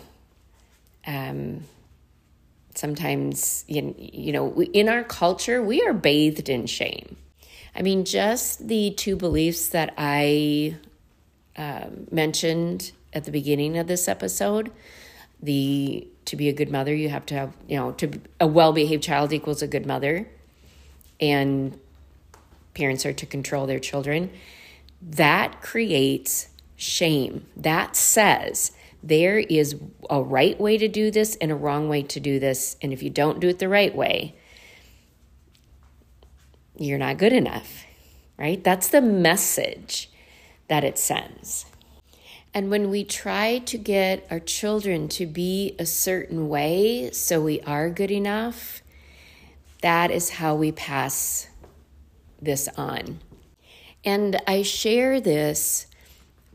um, 1.07 1.64
sometimes 2.75 3.64
you, 3.66 3.94
you 3.99 4.33
know 4.33 4.44
we, 4.44 4.66
in 4.66 4.88
our 4.88 5.05
culture 5.05 5.62
we 5.62 5.83
are 5.83 5.92
bathed 5.92 6.49
in 6.49 6.66
shame. 6.66 7.16
I 7.75 7.83
mean, 7.83 8.05
just 8.05 8.68
the 8.68 8.92
two 8.92 9.16
beliefs 9.16 9.68
that 9.70 9.92
I 9.99 10.77
um, 11.57 12.07
mentioned 12.11 12.92
at 13.16 13.24
the 13.24 13.33
beginning 13.33 13.76
of 13.79 13.88
this 13.88 14.07
episode 14.07 14.70
the 15.42 16.07
to 16.24 16.37
be 16.37 16.48
a 16.48 16.52
good 16.52 16.70
mother 16.70 16.94
you 16.94 17.09
have 17.09 17.26
to 17.26 17.35
have 17.35 17.52
you 17.66 17.76
know 17.76 17.92
to 17.92 18.20
a 18.38 18.46
well-behaved 18.46 19.02
child 19.02 19.33
equals 19.33 19.62
a 19.62 19.66
good 19.66 19.87
mother. 19.87 20.29
And 21.18 21.79
parents 22.74 23.07
are 23.07 23.14
to 23.14 23.24
control 23.24 23.66
their 23.66 23.79
children. 23.79 24.31
That 25.00 25.62
creates 25.62 26.48
shame. 26.76 27.46
That 27.57 27.96
says 27.96 28.72
there 29.02 29.38
is 29.38 29.76
a 30.11 30.22
right 30.22 30.61
way 30.61 30.76
to 30.76 30.88
do 30.88 31.11
this 31.11 31.37
and 31.37 31.50
a 31.50 31.55
wrong 31.55 31.88
way 31.88 32.02
to 32.02 32.20
do 32.20 32.38
this. 32.38 32.76
And 32.83 32.92
if 32.92 33.02
you 33.02 33.09
don't 33.09 33.40
do 33.40 33.48
it 33.48 33.59
the 33.59 33.68
right 33.68 33.94
way 33.94 34.35
you're 36.79 36.98
not 36.98 37.16
good 37.16 37.33
enough 37.33 37.87
right? 38.38 38.62
That's 38.62 38.88
the 38.88 39.00
message 39.00 40.11
that 40.68 40.85
it 40.85 40.98
sends 40.98 41.66
and 42.57 42.71
when 42.71 42.88
we 42.88 43.05
try 43.05 43.59
to 43.59 43.77
get 43.77 44.27
our 44.31 44.40
children 44.40 45.09
to 45.09 45.27
be 45.27 45.77
a 45.79 45.85
certain 45.85 46.49
way 46.49 47.11
so 47.11 47.38
we 47.38 47.61
are 47.61 47.90
good 47.90 48.11
enough, 48.11 48.81
that 49.83 50.11
is 50.11 50.31
how 50.31 50.55
we 50.55 50.73
pass 50.73 51.49
this 52.40 52.66
on. 52.79 53.21
And 54.07 54.40
I 54.47 54.62
share 54.62 55.21
this 55.21 55.87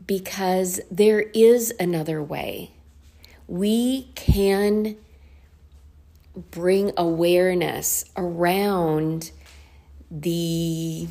because 0.04 0.80
there 0.90 1.20
is 1.20 1.72
another 1.78 2.20
way. 2.20 2.72
We 3.46 4.08
can 4.16 4.96
bring 6.50 6.90
awareness 6.96 8.06
around 8.16 9.30
the 10.10 11.06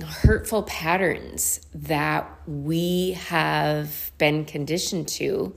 hurtful 0.00 0.62
patterns 0.64 1.60
that 1.74 2.28
we 2.46 3.12
have 3.12 4.10
been 4.18 4.44
conditioned 4.44 5.08
to 5.08 5.54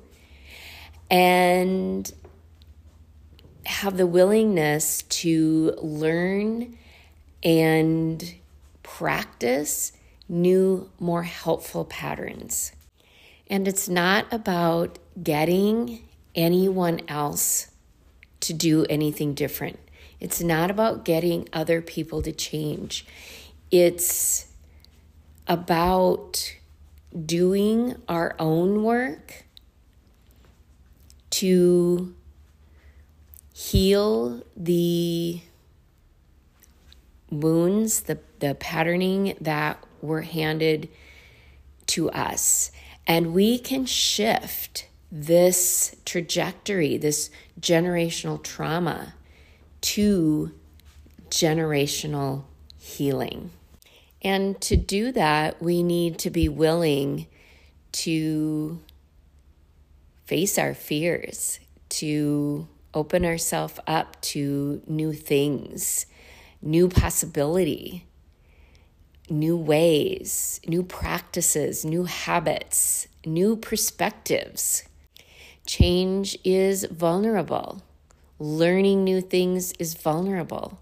and 1.10 2.12
have 3.66 3.98
the 3.98 4.08
willingness 4.08 5.04
to 5.04 5.76
learn 5.82 6.78
and 7.44 8.36
practice 8.84 9.92
new, 10.28 10.90
more 11.00 11.24
helpful 11.24 11.86
patterns. 11.86 12.72
And 13.48 13.68
it's 13.68 13.88
not 13.88 14.26
about 14.32 14.98
getting 15.22 16.08
anyone 16.34 17.02
else 17.08 17.72
to 18.42 18.54
do 18.54 18.86
anything 18.90 19.34
different. 19.34 19.80
It's 20.20 20.42
not 20.42 20.72
about 20.72 21.06
getting 21.06 21.48
other 21.54 21.82
people 21.82 22.22
to 22.24 22.32
change. 22.32 23.06
It's 23.78 24.48
about 25.48 26.56
doing 27.26 27.98
our 28.08 28.34
own 28.40 28.84
work 28.84 29.44
to 31.32 32.16
heal 33.54 34.42
the 34.56 35.42
wounds, 37.30 38.04
the, 38.04 38.20
the 38.40 38.56
patterning 38.56 39.36
that 39.42 39.84
were 40.02 40.22
handed 40.22 40.88
to 41.88 42.10
us. 42.12 42.72
And 43.06 43.34
we 43.34 43.60
can 43.60 43.86
shift 43.86 44.88
this 45.12 45.98
trajectory, 46.06 46.96
this 46.96 47.30
generational 47.60 48.42
trauma, 48.42 49.16
to 49.82 50.54
generational 51.30 52.46
healing. 52.80 53.52
And 54.26 54.60
to 54.62 54.76
do 54.76 55.12
that, 55.12 55.62
we 55.62 55.84
need 55.84 56.18
to 56.20 56.32
be 56.32 56.50
willing 56.50 57.28
to 57.92 58.82
face 60.26 60.58
our 60.58 60.74
fears, 60.74 61.60
to 61.90 62.68
open 62.92 63.24
ourselves 63.24 63.80
up 63.86 64.20
to 64.22 64.82
new 64.88 65.14
things, 65.14 66.08
new 66.60 66.90
possibility, 66.90 68.08
new 69.30 69.56
ways, 69.56 70.60
new 70.66 70.82
practices, 70.82 71.86
new 71.86 72.06
habits, 72.06 73.08
new 73.28 73.56
perspectives. 73.56 74.86
Change 75.68 76.36
is 76.44 76.84
vulnerable. 76.86 77.84
Learning 78.40 79.04
new 79.04 79.22
things 79.22 79.72
is 79.74 79.94
vulnerable. 79.94 80.80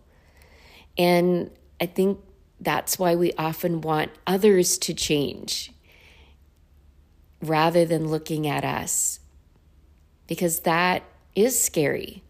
And 0.97 1.51
I 1.81 1.87
think 1.87 2.19
that's 2.63 2.97
why 2.97 3.15
we 3.15 3.33
often 3.33 3.81
want 3.81 4.11
others 4.25 4.77
to 4.79 4.93
change 4.93 5.71
rather 7.41 7.85
than 7.85 8.07
looking 8.07 8.47
at 8.47 8.63
us, 8.63 9.19
because 10.27 10.61
that 10.61 11.03
is 11.35 11.61
scary 11.61 12.23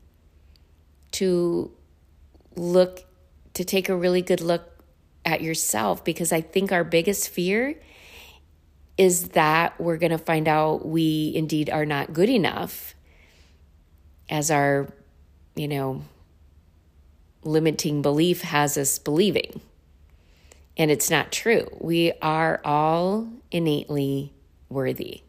to 1.11 1.71
look, 2.55 3.05
to 3.53 3.63
take 3.63 3.89
a 3.89 3.95
really 3.95 4.21
good 4.21 4.41
look 4.41 4.83
at 5.23 5.41
yourself, 5.41 6.03
because 6.03 6.31
I 6.31 6.41
think 6.41 6.71
our 6.71 6.83
biggest 6.83 7.29
fear 7.29 7.75
is 8.97 9.29
that 9.29 9.79
we're 9.79 9.97
going 9.97 10.11
to 10.11 10.17
find 10.17 10.47
out 10.47 10.85
we 10.85 11.31
indeed 11.35 11.69
are 11.69 11.85
not 11.85 12.13
good 12.13 12.29
enough 12.29 12.95
as 14.29 14.49
our, 14.51 14.87
you 15.55 15.67
know, 15.67 16.03
limiting 17.43 18.01
belief 18.01 18.41
has 18.41 18.77
us 18.77 18.97
believing. 18.99 19.61
And 20.77 20.89
it's 20.89 21.09
not 21.09 21.31
true. 21.31 21.67
We 21.79 22.13
are 22.21 22.59
all 22.65 23.27
innately 23.51 24.33
worthy. 24.69 25.21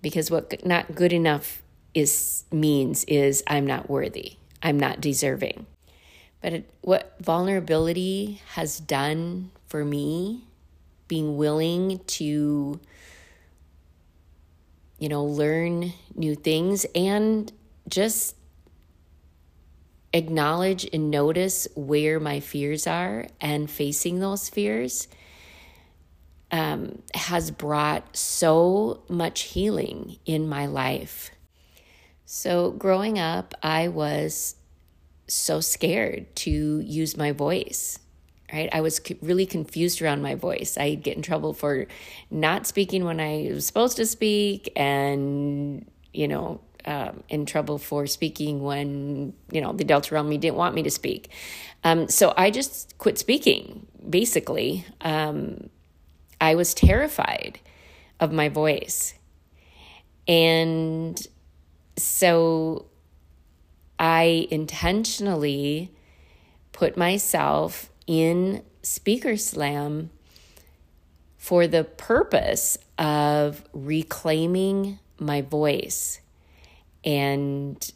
Because 0.00 0.30
what 0.30 0.64
not 0.64 0.94
good 0.94 1.12
enough 1.12 1.62
is 1.94 2.44
means 2.52 3.04
is 3.04 3.42
I'm 3.46 3.66
not 3.66 3.90
worthy. 3.90 4.36
I'm 4.62 4.78
not 4.78 5.00
deserving. 5.00 5.66
But 6.40 6.52
it, 6.52 6.70
what 6.82 7.16
vulnerability 7.20 8.40
has 8.52 8.78
done 8.78 9.50
for 9.66 9.84
me, 9.84 10.44
being 11.08 11.36
willing 11.36 12.00
to 12.06 12.80
you 14.98 15.08
know, 15.08 15.24
learn 15.24 15.92
new 16.14 16.34
things 16.34 16.84
and 16.94 17.52
just 17.88 18.34
acknowledge 20.12 20.88
and 20.92 21.10
notice 21.10 21.68
where 21.74 22.18
my 22.18 22.40
fears 22.40 22.86
are 22.86 23.26
and 23.40 23.70
facing 23.70 24.20
those 24.20 24.48
fears 24.48 25.08
um, 26.50 27.02
has 27.14 27.50
brought 27.50 28.16
so 28.16 29.02
much 29.08 29.42
healing 29.42 30.16
in 30.24 30.48
my 30.48 30.66
life. 30.66 31.30
So, 32.24 32.72
growing 32.72 33.18
up, 33.18 33.54
I 33.62 33.88
was 33.88 34.56
so 35.26 35.60
scared 35.60 36.34
to 36.36 36.80
use 36.80 37.16
my 37.16 37.32
voice, 37.32 37.98
right? 38.52 38.68
I 38.72 38.80
was 38.80 39.00
really 39.20 39.46
confused 39.46 40.00
around 40.00 40.22
my 40.22 40.34
voice. 40.34 40.78
I'd 40.78 41.02
get 41.02 41.16
in 41.16 41.22
trouble 41.22 41.52
for 41.52 41.86
not 42.30 42.66
speaking 42.66 43.04
when 43.04 43.20
I 43.20 43.50
was 43.52 43.66
supposed 43.66 43.96
to 43.98 44.06
speak 44.06 44.72
and, 44.74 45.90
you 46.12 46.28
know, 46.28 46.60
um, 46.88 47.22
in 47.28 47.44
trouble 47.44 47.76
for 47.76 48.06
speaking 48.06 48.62
when 48.62 49.34
you 49.52 49.60
know 49.60 49.74
the 49.74 49.84
me 50.24 50.38
didn't 50.38 50.56
want 50.56 50.74
me 50.74 50.82
to 50.84 50.90
speak. 50.90 51.28
Um, 51.84 52.08
so 52.08 52.32
I 52.34 52.50
just 52.50 52.96
quit 52.96 53.18
speaking. 53.18 53.86
Basically, 54.08 54.86
um, 55.02 55.68
I 56.40 56.54
was 56.54 56.72
terrified 56.72 57.60
of 58.18 58.32
my 58.32 58.48
voice, 58.48 59.12
and 60.26 61.20
so 61.98 62.86
I 63.98 64.48
intentionally 64.50 65.92
put 66.72 66.96
myself 66.96 67.90
in 68.06 68.62
Speaker 68.82 69.36
Slam 69.36 70.08
for 71.36 71.66
the 71.66 71.84
purpose 71.84 72.78
of 72.96 73.62
reclaiming 73.74 74.98
my 75.18 75.42
voice 75.42 76.20
and 77.04 77.92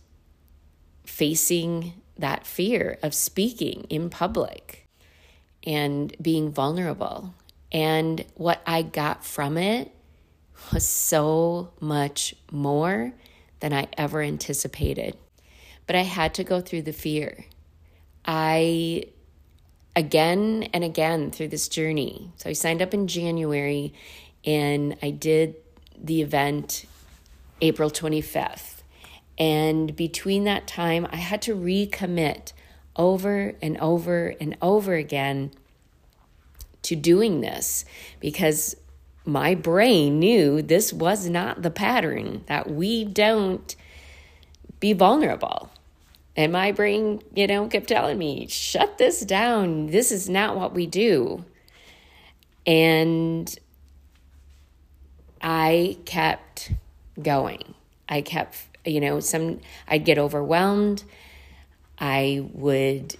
facing 1.04 1.94
that 2.18 2.46
fear 2.46 2.98
of 3.02 3.14
speaking 3.14 3.86
in 3.90 4.10
public 4.10 4.88
and 5.64 6.14
being 6.20 6.50
vulnerable. 6.52 7.34
And 7.70 8.24
what 8.34 8.60
I 8.66 8.82
got 8.82 9.24
from 9.24 9.56
it 9.56 9.94
was 10.72 10.86
so 10.86 11.72
much 11.80 12.34
more 12.50 13.12
than 13.60 13.72
I 13.72 13.88
ever 13.96 14.22
anticipated. 14.22 15.16
But 15.86 15.96
I 15.96 16.02
had 16.02 16.34
to 16.34 16.44
go 16.44 16.60
through 16.60 16.82
the 16.82 16.92
fear. 16.92 17.44
I, 18.24 19.04
again 19.94 20.68
and 20.72 20.84
again 20.84 21.30
through 21.30 21.48
this 21.48 21.68
journey. 21.68 22.30
So 22.36 22.50
I 22.50 22.52
signed 22.52 22.82
up 22.82 22.94
in 22.94 23.06
January 23.08 23.92
and 24.44 24.96
I 25.02 25.10
did 25.10 25.56
the 25.96 26.22
event 26.22 26.86
April 27.60 27.90
25th. 27.90 28.71
And 29.38 29.94
between 29.96 30.44
that 30.44 30.66
time, 30.66 31.06
I 31.10 31.16
had 31.16 31.42
to 31.42 31.54
recommit 31.54 32.52
over 32.96 33.54
and 33.62 33.78
over 33.78 34.34
and 34.40 34.56
over 34.60 34.94
again 34.94 35.50
to 36.82 36.96
doing 36.96 37.40
this 37.40 37.84
because 38.20 38.76
my 39.24 39.54
brain 39.54 40.18
knew 40.18 40.62
this 40.62 40.92
was 40.92 41.28
not 41.28 41.62
the 41.62 41.70
pattern, 41.70 42.42
that 42.46 42.70
we 42.70 43.04
don't 43.04 43.74
be 44.80 44.92
vulnerable. 44.92 45.70
And 46.36 46.52
my 46.52 46.72
brain, 46.72 47.22
you 47.34 47.46
know, 47.46 47.68
kept 47.68 47.88
telling 47.88 48.18
me, 48.18 48.46
shut 48.48 48.98
this 48.98 49.20
down. 49.20 49.86
This 49.86 50.10
is 50.10 50.28
not 50.28 50.56
what 50.56 50.74
we 50.74 50.86
do. 50.86 51.44
And 52.66 53.54
I 55.40 55.98
kept 56.04 56.72
going. 57.20 57.74
I 58.08 58.22
kept, 58.22 58.71
you 58.84 59.00
know, 59.00 59.20
some, 59.20 59.60
I'd 59.88 60.04
get 60.04 60.18
overwhelmed. 60.18 61.04
I 61.98 62.48
would 62.52 63.16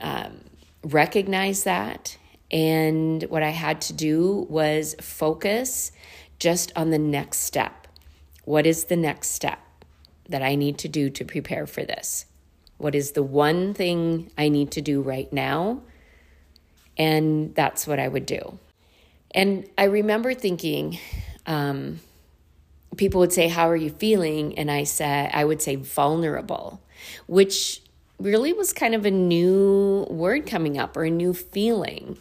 um, 0.00 0.40
recognize 0.82 1.64
that. 1.64 2.16
And 2.50 3.22
what 3.24 3.42
I 3.42 3.50
had 3.50 3.80
to 3.82 3.92
do 3.92 4.46
was 4.48 4.94
focus 5.00 5.92
just 6.38 6.72
on 6.76 6.90
the 6.90 6.98
next 6.98 7.40
step. 7.40 7.86
What 8.44 8.66
is 8.66 8.84
the 8.84 8.96
next 8.96 9.30
step? 9.30 9.58
that 10.28 10.42
I 10.42 10.54
need 10.54 10.78
to 10.78 10.88
do 10.88 11.10
to 11.10 11.24
prepare 11.24 11.66
for 11.66 11.84
this? 11.84 12.26
What 12.78 12.94
is 12.94 13.12
the 13.12 13.22
one 13.22 13.74
thing 13.74 14.30
I 14.36 14.48
need 14.48 14.72
to 14.72 14.80
do 14.80 15.00
right 15.00 15.32
now? 15.32 15.82
And 16.98 17.54
that's 17.54 17.86
what 17.86 17.98
I 17.98 18.08
would 18.08 18.26
do. 18.26 18.58
And 19.30 19.68
I 19.78 19.84
remember 19.84 20.34
thinking, 20.34 20.98
um, 21.46 22.00
people 22.96 23.20
would 23.20 23.32
say, 23.32 23.48
How 23.48 23.68
are 23.68 23.76
you 23.76 23.90
feeling? 23.90 24.58
And 24.58 24.70
I 24.70 24.84
said, 24.84 25.30
I 25.32 25.44
would 25.44 25.62
say 25.62 25.76
vulnerable, 25.76 26.82
which 27.26 27.82
really 28.18 28.52
was 28.52 28.72
kind 28.72 28.94
of 28.94 29.04
a 29.04 29.10
new 29.10 30.06
word 30.08 30.46
coming 30.46 30.78
up 30.78 30.96
or 30.96 31.04
a 31.04 31.10
new 31.10 31.34
feeling. 31.34 32.18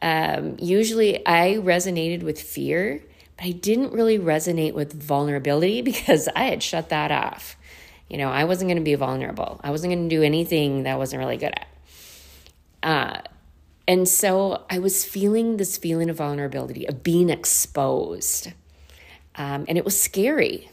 Um, 0.00 0.56
usually 0.58 1.26
I 1.26 1.54
resonated 1.54 2.22
with 2.22 2.40
fear 2.40 3.02
but 3.36 3.46
I 3.46 3.50
didn't 3.52 3.92
really 3.92 4.18
resonate 4.18 4.74
with 4.74 4.92
vulnerability 4.92 5.82
because 5.82 6.28
I 6.34 6.44
had 6.44 6.62
shut 6.62 6.88
that 6.90 7.10
off. 7.10 7.56
You 8.08 8.18
know, 8.18 8.30
I 8.30 8.44
wasn't 8.44 8.68
going 8.68 8.78
to 8.78 8.84
be 8.84 8.94
vulnerable. 8.94 9.60
I 9.64 9.70
wasn't 9.70 9.92
going 9.92 10.08
to 10.08 10.14
do 10.14 10.22
anything 10.22 10.82
that 10.82 10.92
I 10.92 10.96
wasn't 10.96 11.20
really 11.20 11.38
good 11.38 11.54
at. 11.54 11.68
Uh, 12.82 13.20
and 13.88 14.06
so 14.06 14.64
I 14.68 14.78
was 14.78 15.04
feeling 15.04 15.56
this 15.56 15.78
feeling 15.78 16.10
of 16.10 16.16
vulnerability, 16.16 16.86
of 16.86 17.02
being 17.02 17.30
exposed. 17.30 18.52
Um, 19.36 19.64
and 19.68 19.78
it 19.78 19.84
was 19.84 20.00
scary, 20.00 20.70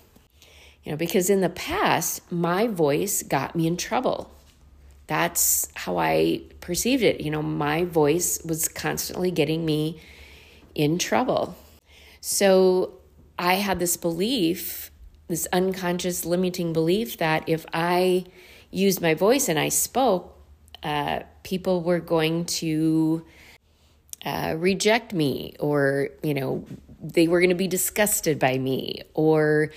you 0.84 0.91
know, 0.91 0.97
because 0.97 1.30
in 1.30 1.41
the 1.41 1.49
past, 1.49 2.30
my 2.32 2.68
voice 2.68 3.24
got 3.24 3.55
me 3.55 3.68
in 3.68 3.78
trouble. 3.78 4.32
That's 5.07 5.70
how 5.76 5.97
I 5.97 6.41
perceived 6.62 7.03
it. 7.03 7.22
You 7.22 7.32
know, 7.32 7.41
my 7.41 7.86
voice 7.86 8.43
was 8.43 8.68
constantly 8.68 9.32
getting 9.32 9.66
me 9.66 10.01
in 10.76 10.99
trouble. 10.99 11.55
So 12.22 12.93
I 13.39 13.55
had 13.55 13.80
this 13.80 13.97
belief, 13.97 14.91
this 15.28 15.47
unconscious 15.53 16.26
limiting 16.26 16.74
belief 16.74 17.18
that 17.18 17.47
if 17.47 17.66
I 17.74 18.26
used 18.72 19.01
my 19.01 19.14
voice 19.14 19.49
and 19.49 19.57
I 19.57 19.70
spoke, 19.70 20.38
uh, 20.84 21.22
people 21.43 21.82
were 21.82 21.99
going 21.99 22.45
to 22.45 23.26
uh, 24.26 24.55
reject 24.57 25.14
me 25.14 25.55
or, 25.60 26.10
you 26.22 26.34
know, 26.34 26.66
they 27.01 27.27
were 27.27 27.39
going 27.39 27.49
to 27.49 27.55
be 27.55 27.67
disgusted 27.67 28.39
by 28.39 28.57
me 28.57 29.03
or, 29.13 29.71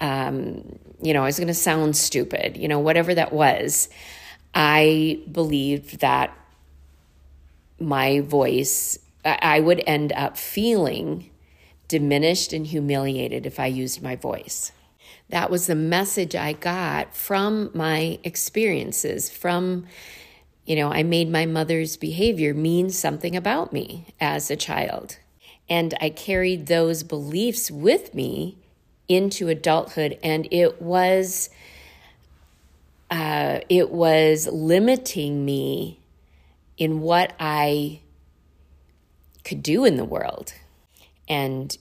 um, 0.00 0.78
you 1.02 1.12
know, 1.12 1.22
I 1.22 1.26
was 1.26 1.38
going 1.38 1.48
to 1.48 1.54
sound 1.54 1.96
stupid, 1.96 2.56
you 2.56 2.68
know, 2.68 2.78
whatever 2.78 3.14
that 3.14 3.32
was. 3.32 3.88
I 4.54 5.20
believed 5.30 6.00
that 6.00 6.36
my 7.78 8.20
voice, 8.20 8.98
I 9.24 9.60
would 9.60 9.82
end 9.86 10.12
up 10.12 10.36
feeling 10.36 11.30
diminished 11.88 12.52
and 12.52 12.66
humiliated 12.66 13.46
if 13.46 13.60
I 13.60 13.66
used 13.66 14.02
my 14.02 14.16
voice. 14.16 14.72
That 15.30 15.50
was 15.50 15.66
the 15.66 15.74
message 15.74 16.34
I 16.34 16.52
got 16.52 17.14
from 17.14 17.70
my 17.74 18.18
experiences, 18.24 19.30
from, 19.30 19.86
you 20.64 20.76
know, 20.76 20.92
I 20.92 21.02
made 21.02 21.30
my 21.30 21.46
mother's 21.46 21.96
behavior 21.96 22.54
mean 22.54 22.90
something 22.90 23.34
about 23.34 23.72
me 23.72 24.14
as 24.20 24.50
a 24.50 24.56
child. 24.56 25.18
And 25.68 25.94
I 26.00 26.10
carried 26.10 26.66
those 26.66 27.02
beliefs 27.02 27.70
with 27.70 28.14
me 28.14 28.58
into 29.08 29.48
adulthood, 29.48 30.18
and 30.22 30.48
it 30.50 30.80
was. 30.80 31.50
Uh, 33.10 33.60
it 33.68 33.90
was 33.90 34.48
limiting 34.48 35.44
me 35.44 36.00
in 36.76 37.00
what 37.00 37.32
I 37.38 38.00
could 39.44 39.62
do 39.62 39.84
in 39.84 39.96
the 39.96 40.04
world 40.04 40.54
and 41.28 41.76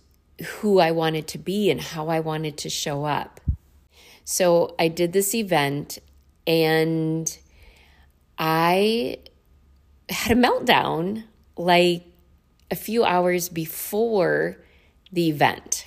who 0.57 0.79
I 0.79 0.91
wanted 0.91 1.27
to 1.29 1.37
be 1.37 1.71
and 1.71 1.79
how 1.81 2.09
I 2.09 2.19
wanted 2.19 2.57
to 2.57 2.69
show 2.69 3.05
up. 3.05 3.39
So 4.25 4.75
I 4.79 4.87
did 4.87 5.13
this 5.13 5.33
event 5.33 5.99
and 6.45 7.37
I 8.37 9.17
had 10.09 10.37
a 10.37 10.39
meltdown 10.39 11.23
like 11.57 12.05
a 12.73 12.75
few 12.75 13.05
hours 13.05 13.49
before 13.49 14.57
the 15.11 15.29
event. 15.29 15.85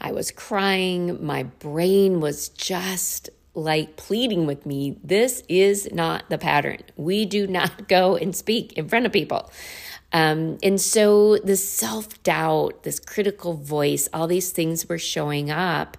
I 0.00 0.12
was 0.12 0.30
crying. 0.30 1.22
My 1.22 1.42
brain 1.42 2.20
was 2.20 2.48
just 2.48 3.28
like 3.54 3.96
pleading 3.96 4.46
with 4.46 4.64
me. 4.64 4.96
This 5.04 5.42
is 5.46 5.92
not 5.92 6.30
the 6.30 6.38
pattern. 6.38 6.78
We 6.96 7.26
do 7.26 7.46
not 7.46 7.86
go 7.96 8.16
and 8.16 8.34
speak 8.34 8.72
in 8.78 8.88
front 8.88 9.04
of 9.04 9.12
people. 9.12 9.52
Um, 10.10 10.56
and 10.62 10.80
so 10.80 11.36
the 11.36 11.58
self 11.58 12.22
doubt, 12.22 12.82
this 12.84 12.98
critical 12.98 13.52
voice, 13.52 14.08
all 14.14 14.26
these 14.26 14.52
things 14.52 14.88
were 14.88 14.98
showing 14.98 15.50
up. 15.50 15.98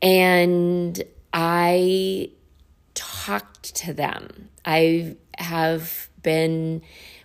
And 0.00 1.02
I 1.34 2.30
talked 2.94 3.74
to 3.76 3.92
them. 3.92 4.48
I 4.64 5.16
have 5.36 6.08
been 6.22 6.80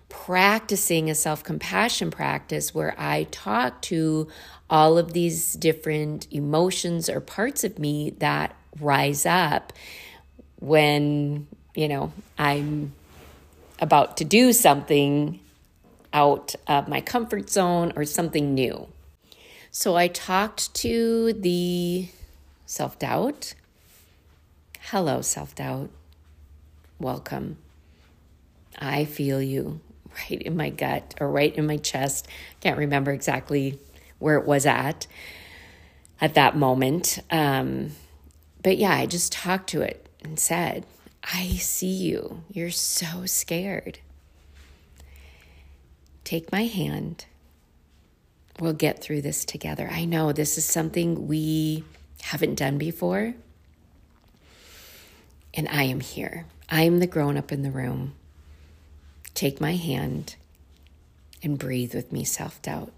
practicing 0.09 1.09
a 1.09 1.15
self 1.15 1.43
compassion 1.43 2.11
practice 2.11 2.73
where 2.73 2.93
I 2.97 3.27
talk 3.31 3.81
to 3.83 4.27
all 4.69 4.97
of 4.97 5.13
these 5.13 5.53
different 5.53 6.27
emotions 6.31 7.09
or 7.09 7.21
parts 7.21 7.63
of 7.63 7.79
me 7.79 8.11
that 8.19 8.55
rise 8.79 9.25
up 9.25 9.71
when, 10.59 11.47
you 11.75 11.87
know, 11.87 12.11
I'm 12.37 12.93
about 13.79 14.17
to 14.17 14.25
do 14.25 14.51
something 14.51 15.39
out 16.11 16.55
of 16.67 16.87
my 16.87 17.01
comfort 17.01 17.49
zone 17.49 17.93
or 17.95 18.03
something 18.03 18.53
new. 18.53 18.87
So 19.71 19.95
I 19.95 20.07
talked 20.07 20.73
to 20.75 21.33
the 21.33 22.09
self 22.65 22.97
doubt. 22.97 23.53
Hello, 24.79 25.21
self 25.21 25.53
doubt. 25.55 25.91
Welcome. 26.99 27.57
I 28.77 29.05
feel 29.05 29.41
you 29.41 29.81
right 30.29 30.41
in 30.41 30.57
my 30.57 30.69
gut 30.69 31.15
or 31.19 31.29
right 31.29 31.55
in 31.55 31.67
my 31.67 31.77
chest. 31.77 32.27
Can't 32.61 32.77
remember 32.77 33.11
exactly 33.11 33.79
where 34.19 34.37
it 34.37 34.45
was 34.45 34.65
at 34.65 35.07
at 36.21 36.33
that 36.35 36.55
moment. 36.55 37.19
Um, 37.31 37.91
but 38.61 38.77
yeah, 38.77 38.93
I 38.93 39.05
just 39.05 39.31
talked 39.31 39.69
to 39.69 39.81
it 39.81 40.07
and 40.23 40.39
said, 40.39 40.85
I 41.23 41.47
see 41.55 41.87
you. 41.87 42.43
You're 42.51 42.71
so 42.71 43.25
scared. 43.25 43.99
Take 46.23 46.51
my 46.51 46.65
hand. 46.65 47.25
We'll 48.59 48.73
get 48.73 49.01
through 49.01 49.21
this 49.21 49.45
together. 49.45 49.89
I 49.91 50.05
know 50.05 50.31
this 50.31 50.57
is 50.57 50.65
something 50.65 51.27
we 51.27 51.85
haven't 52.21 52.55
done 52.55 52.77
before. 52.77 53.35
And 55.53 55.67
I 55.69 55.83
am 55.83 56.01
here. 56.01 56.45
I 56.69 56.83
am 56.83 56.99
the 56.99 57.07
grown 57.07 57.37
up 57.37 57.51
in 57.51 57.63
the 57.63 57.71
room. 57.71 58.13
Take 59.39 59.61
my 59.61 59.77
hand 59.77 60.35
and 61.41 61.57
breathe 61.57 61.95
with 61.95 62.11
me, 62.11 62.25
self 62.25 62.61
doubt. 62.61 62.91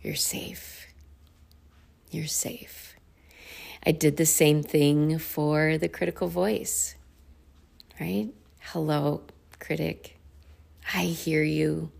You're 0.00 0.14
safe. 0.14 0.86
You're 2.12 2.28
safe. 2.28 2.94
I 3.84 3.90
did 3.90 4.18
the 4.18 4.24
same 4.24 4.62
thing 4.62 5.18
for 5.18 5.78
the 5.78 5.88
critical 5.88 6.28
voice, 6.28 6.94
right? 8.00 8.28
Hello, 8.60 9.22
critic. 9.58 10.16
I 10.94 11.06
hear 11.06 11.42
you. 11.42 11.90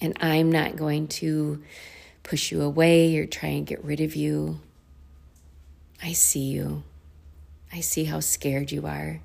And 0.00 0.16
I'm 0.20 0.50
not 0.50 0.74
going 0.74 1.06
to 1.22 1.62
push 2.24 2.50
you 2.50 2.60
away 2.60 3.16
or 3.18 3.26
try 3.26 3.50
and 3.50 3.64
get 3.68 3.84
rid 3.84 4.00
of 4.00 4.16
you. 4.16 4.58
I 6.02 6.10
see 6.10 6.46
you. 6.46 6.82
I 7.76 7.80
see 7.80 8.04
how 8.04 8.20
scared 8.20 8.72
you 8.72 8.86
are. 8.86 9.20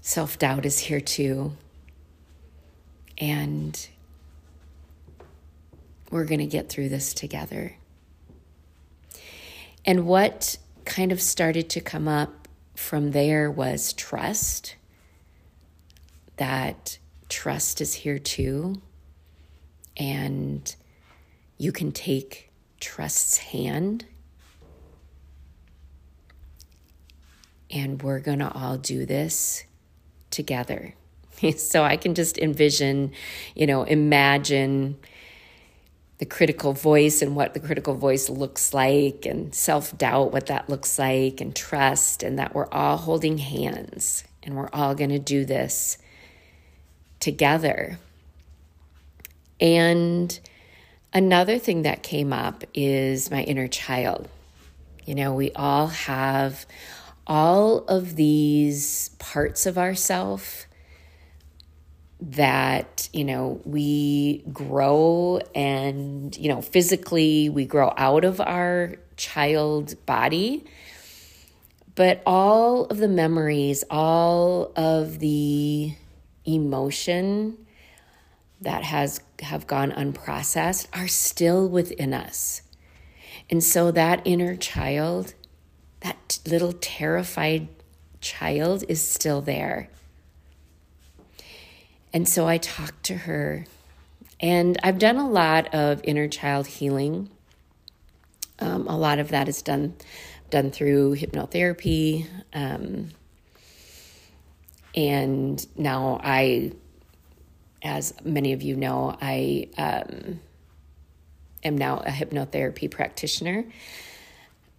Self 0.00 0.38
doubt 0.38 0.64
is 0.64 0.78
here 0.78 1.00
too. 1.00 1.56
And 3.18 3.88
we're 6.12 6.24
going 6.24 6.38
to 6.38 6.46
get 6.46 6.68
through 6.68 6.90
this 6.90 7.12
together. 7.12 7.74
And 9.84 10.06
what 10.06 10.56
kind 10.84 11.10
of 11.10 11.20
started 11.20 11.68
to 11.70 11.80
come 11.80 12.06
up 12.06 12.46
from 12.76 13.10
there 13.10 13.50
was 13.50 13.92
trust. 13.92 14.76
That 16.36 16.98
trust 17.28 17.80
is 17.80 17.94
here 17.94 18.20
too. 18.20 18.80
And 19.96 20.72
you 21.58 21.72
can 21.72 21.90
take 21.90 22.52
trust's 22.78 23.38
hand. 23.38 24.04
And 27.74 28.02
we're 28.02 28.20
going 28.20 28.38
to 28.38 28.50
all 28.52 28.78
do 28.78 29.04
this 29.04 29.64
together. 30.30 30.94
so 31.56 31.82
I 31.82 31.96
can 31.96 32.14
just 32.14 32.38
envision, 32.38 33.12
you 33.54 33.66
know, 33.66 33.82
imagine 33.82 34.96
the 36.18 36.26
critical 36.26 36.72
voice 36.72 37.20
and 37.20 37.34
what 37.34 37.52
the 37.52 37.60
critical 37.60 37.94
voice 37.94 38.30
looks 38.30 38.72
like, 38.72 39.26
and 39.26 39.54
self 39.54 39.96
doubt, 39.98 40.32
what 40.32 40.46
that 40.46 40.70
looks 40.70 40.98
like, 40.98 41.40
and 41.40 41.54
trust, 41.54 42.22
and 42.22 42.38
that 42.38 42.54
we're 42.54 42.68
all 42.70 42.96
holding 42.96 43.38
hands 43.38 44.24
and 44.44 44.56
we're 44.56 44.68
all 44.72 44.94
going 44.94 45.10
to 45.10 45.18
do 45.18 45.44
this 45.44 45.98
together. 47.18 47.98
And 49.60 50.38
another 51.12 51.58
thing 51.58 51.82
that 51.82 52.02
came 52.02 52.32
up 52.32 52.64
is 52.74 53.30
my 53.30 53.42
inner 53.42 53.68
child. 53.68 54.28
You 55.04 55.14
know, 55.14 55.34
we 55.34 55.50
all 55.52 55.88
have 55.88 56.66
all 57.26 57.78
of 57.86 58.16
these 58.16 59.10
parts 59.18 59.66
of 59.66 59.78
ourself 59.78 60.66
that 62.20 63.08
you 63.12 63.24
know 63.24 63.60
we 63.64 64.44
grow 64.52 65.40
and 65.54 66.36
you 66.36 66.48
know 66.48 66.62
physically 66.62 67.48
we 67.48 67.66
grow 67.66 67.92
out 67.96 68.24
of 68.24 68.40
our 68.40 68.94
child 69.16 69.94
body 70.06 70.64
but 71.94 72.22
all 72.24 72.86
of 72.86 72.98
the 72.98 73.08
memories 73.08 73.84
all 73.90 74.72
of 74.76 75.18
the 75.18 75.94
emotion 76.46 77.58
that 78.60 78.82
has 78.84 79.20
have 79.40 79.66
gone 79.66 79.92
unprocessed 79.92 80.86
are 80.92 81.08
still 81.08 81.68
within 81.68 82.12
us. 82.12 82.62
And 83.50 83.62
so 83.62 83.90
that 83.90 84.22
inner 84.24 84.56
child 84.56 85.34
that 86.04 86.38
little 86.46 86.72
terrified 86.72 87.66
child 88.20 88.84
is 88.88 89.02
still 89.02 89.40
there 89.40 89.88
and 92.14 92.28
so 92.28 92.46
I 92.46 92.58
talked 92.58 93.02
to 93.06 93.16
her, 93.16 93.66
and 94.40 94.78
I've 94.84 95.00
done 95.00 95.16
a 95.16 95.28
lot 95.28 95.74
of 95.74 96.00
inner 96.04 96.28
child 96.28 96.68
healing. 96.68 97.28
Um, 98.60 98.86
a 98.86 98.96
lot 98.96 99.18
of 99.18 99.30
that 99.30 99.48
is 99.48 99.60
done 99.60 99.96
done 100.48 100.70
through 100.70 101.16
hypnotherapy, 101.16 102.24
um, 102.52 103.10
and 104.94 105.66
now 105.76 106.20
I, 106.22 106.70
as 107.82 108.14
many 108.24 108.52
of 108.52 108.62
you 108.62 108.76
know, 108.76 109.18
I 109.20 109.66
um, 109.76 110.38
am 111.64 111.76
now 111.76 111.98
a 111.98 112.10
hypnotherapy 112.10 112.88
practitioner. 112.88 113.64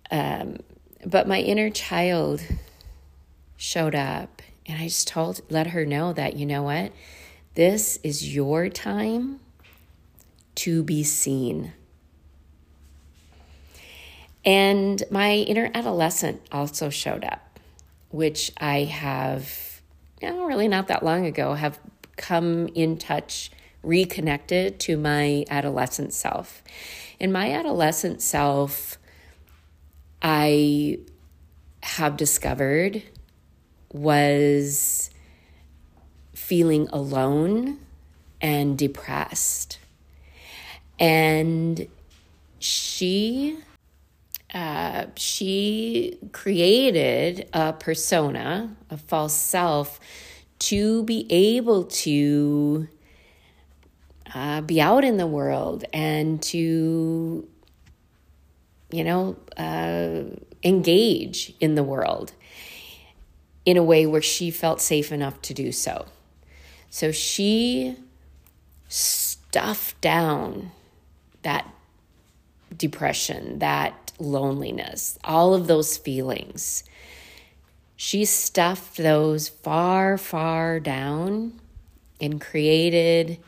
Um, 0.09 0.59
but 1.05 1.27
my 1.27 1.39
inner 1.39 1.69
child 1.69 2.41
showed 3.57 3.95
up, 3.95 4.41
and 4.65 4.81
I 4.81 4.85
just 4.85 5.07
told, 5.07 5.41
let 5.49 5.67
her 5.67 5.85
know 5.85 6.11
that 6.13 6.35
you 6.35 6.45
know 6.45 6.63
what 6.63 6.91
this 7.53 7.97
is 8.03 8.35
your 8.35 8.67
time 8.67 9.39
to 10.55 10.83
be 10.83 11.03
seen. 11.03 11.73
And 14.43 15.01
my 15.09 15.33
inner 15.33 15.71
adolescent 15.73 16.41
also 16.51 16.89
showed 16.89 17.23
up, 17.23 17.59
which 18.09 18.51
I 18.57 18.83
have, 18.83 19.81
you 20.21 20.29
know, 20.29 20.45
really 20.45 20.67
not 20.67 20.87
that 20.87 21.03
long 21.03 21.25
ago, 21.25 21.53
have 21.53 21.79
come 22.17 22.67
in 22.75 22.97
touch, 22.97 23.51
reconnected 23.81 24.79
to 24.81 24.97
my 24.97 25.45
adolescent 25.49 26.13
self. 26.13 26.61
And 27.19 27.31
my 27.31 27.51
adolescent 27.51 28.21
self, 28.21 28.97
I 30.27 30.97
have 31.83 32.17
discovered 32.17 33.03
was 33.93 35.11
feeling 36.33 36.87
alone 36.91 37.77
and 38.41 38.75
depressed. 38.75 39.77
And 40.99 41.87
she 42.57 43.59
uh, 44.51 45.05
she 45.15 46.17
created 46.31 47.47
a 47.53 47.73
persona, 47.73 48.75
a 48.89 48.97
false 48.97 49.35
self, 49.35 49.99
to 50.57 51.03
be 51.03 51.27
able 51.29 51.83
to 51.83 52.87
uh, 54.33 54.61
be 54.61 54.81
out 54.81 55.03
in 55.03 55.17
the 55.17 55.27
world 55.27 55.85
and 55.93 56.41
to, 56.41 57.47
you 58.95 59.03
know, 59.03 59.35
uh, 59.57 60.23
engage 60.63 61.53
in 61.59 61.75
the 61.75 61.83
world 61.83 62.31
in 63.65 63.75
a 63.75 63.83
way 63.83 64.05
where 64.05 64.21
she 64.21 64.51
felt 64.51 64.79
safe 64.79 65.11
enough 65.11 65.41
to 65.41 65.53
do 65.53 65.71
so. 65.71 66.05
So 66.89 67.11
she 67.11 67.97
stuffed 68.87 69.99
down 69.99 70.71
that 71.41 71.69
depression, 72.75 73.59
that 73.59 74.13
loneliness, 74.17 75.19
all 75.25 75.53
of 75.53 75.67
those 75.67 75.97
feelings. 75.97 76.83
She 77.97 78.23
stuffed 78.23 78.97
those 78.97 79.49
far, 79.49 80.17
far 80.17 80.79
down 80.79 81.59
and 82.21 82.39
created 82.39 83.39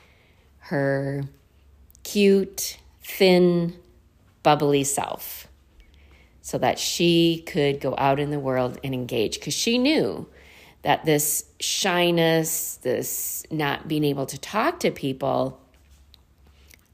her 0.59 1.23
cute, 2.03 2.77
thin, 3.01 3.75
bubbly 4.47 4.85
self 4.85 5.49
so 6.39 6.57
that 6.57 6.79
she 6.79 7.43
could 7.45 7.81
go 7.81 7.93
out 7.97 8.17
in 8.17 8.31
the 8.31 8.39
world 8.39 8.79
and 8.81 8.93
engage 8.93 9.37
because 9.37 9.53
she 9.53 9.77
knew 9.77 10.25
that 10.83 11.03
this 11.03 11.43
shyness, 11.59 12.79
this 12.81 13.45
not 13.51 13.89
being 13.89 14.05
able 14.05 14.25
to 14.25 14.37
talk 14.37 14.79
to 14.79 14.89
people 14.89 15.59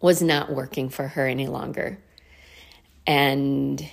was 0.01 0.19
not 0.19 0.51
working 0.51 0.89
for 0.89 1.09
her 1.09 1.27
any 1.27 1.45
longer. 1.45 1.99
And 3.05 3.87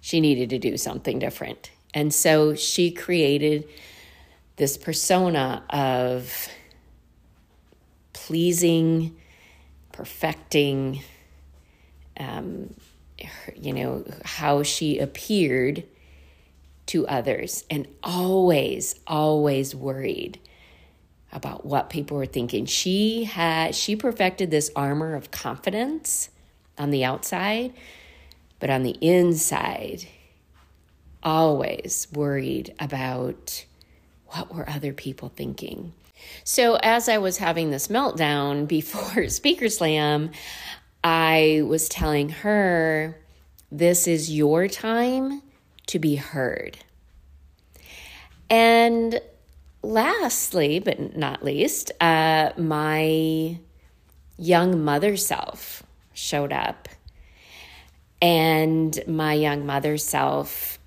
she 0.00 0.20
needed 0.20 0.50
to 0.50 0.58
do 0.60 0.76
something 0.76 1.18
different. 1.18 1.72
And 1.92 2.14
so 2.14 2.54
she 2.54 2.92
created 2.92 3.66
this 4.54 4.76
persona 4.76 5.64
of 5.70 6.48
pleasing, 8.12 9.16
perfecting, 9.90 11.02
um, 12.18 12.74
you 13.56 13.72
know, 13.72 14.04
how 14.24 14.62
she 14.62 14.98
appeared 14.98 15.84
to 16.86 17.06
others 17.08 17.64
and 17.70 17.86
always, 18.02 18.94
always 19.06 19.74
worried 19.74 20.38
about 21.32 21.66
what 21.66 21.90
people 21.90 22.16
were 22.16 22.26
thinking. 22.26 22.66
She 22.66 23.24
had 23.24 23.74
she 23.74 23.96
perfected 23.96 24.50
this 24.50 24.70
armor 24.76 25.14
of 25.14 25.30
confidence 25.30 26.30
on 26.78 26.90
the 26.90 27.04
outside, 27.04 27.72
but 28.60 28.70
on 28.70 28.82
the 28.82 28.96
inside, 29.00 30.06
always 31.22 32.06
worried 32.12 32.74
about 32.78 33.64
what 34.28 34.54
were 34.54 34.68
other 34.68 34.92
people 34.92 35.28
thinking. 35.28 35.92
So 36.44 36.76
as 36.76 37.08
I 37.08 37.18
was 37.18 37.38
having 37.38 37.70
this 37.70 37.88
meltdown 37.88 38.66
before 38.68 39.28
Speaker 39.28 39.68
Slam, 39.68 40.30
I 41.08 41.62
was 41.64 41.88
telling 41.88 42.30
her, 42.30 43.16
this 43.70 44.08
is 44.08 44.28
your 44.28 44.66
time 44.66 45.40
to 45.86 46.00
be 46.00 46.16
heard. 46.16 46.78
And 48.50 49.20
lastly, 49.82 50.80
but 50.80 51.16
not 51.16 51.44
least, 51.44 51.92
uh, 52.00 52.50
my 52.56 53.56
young 54.36 54.82
mother 54.84 55.16
self 55.16 55.84
showed 56.12 56.52
up. 56.52 56.88
And 58.20 58.98
my 59.06 59.34
young 59.34 59.64
mother 59.64 59.98
self 59.98 60.80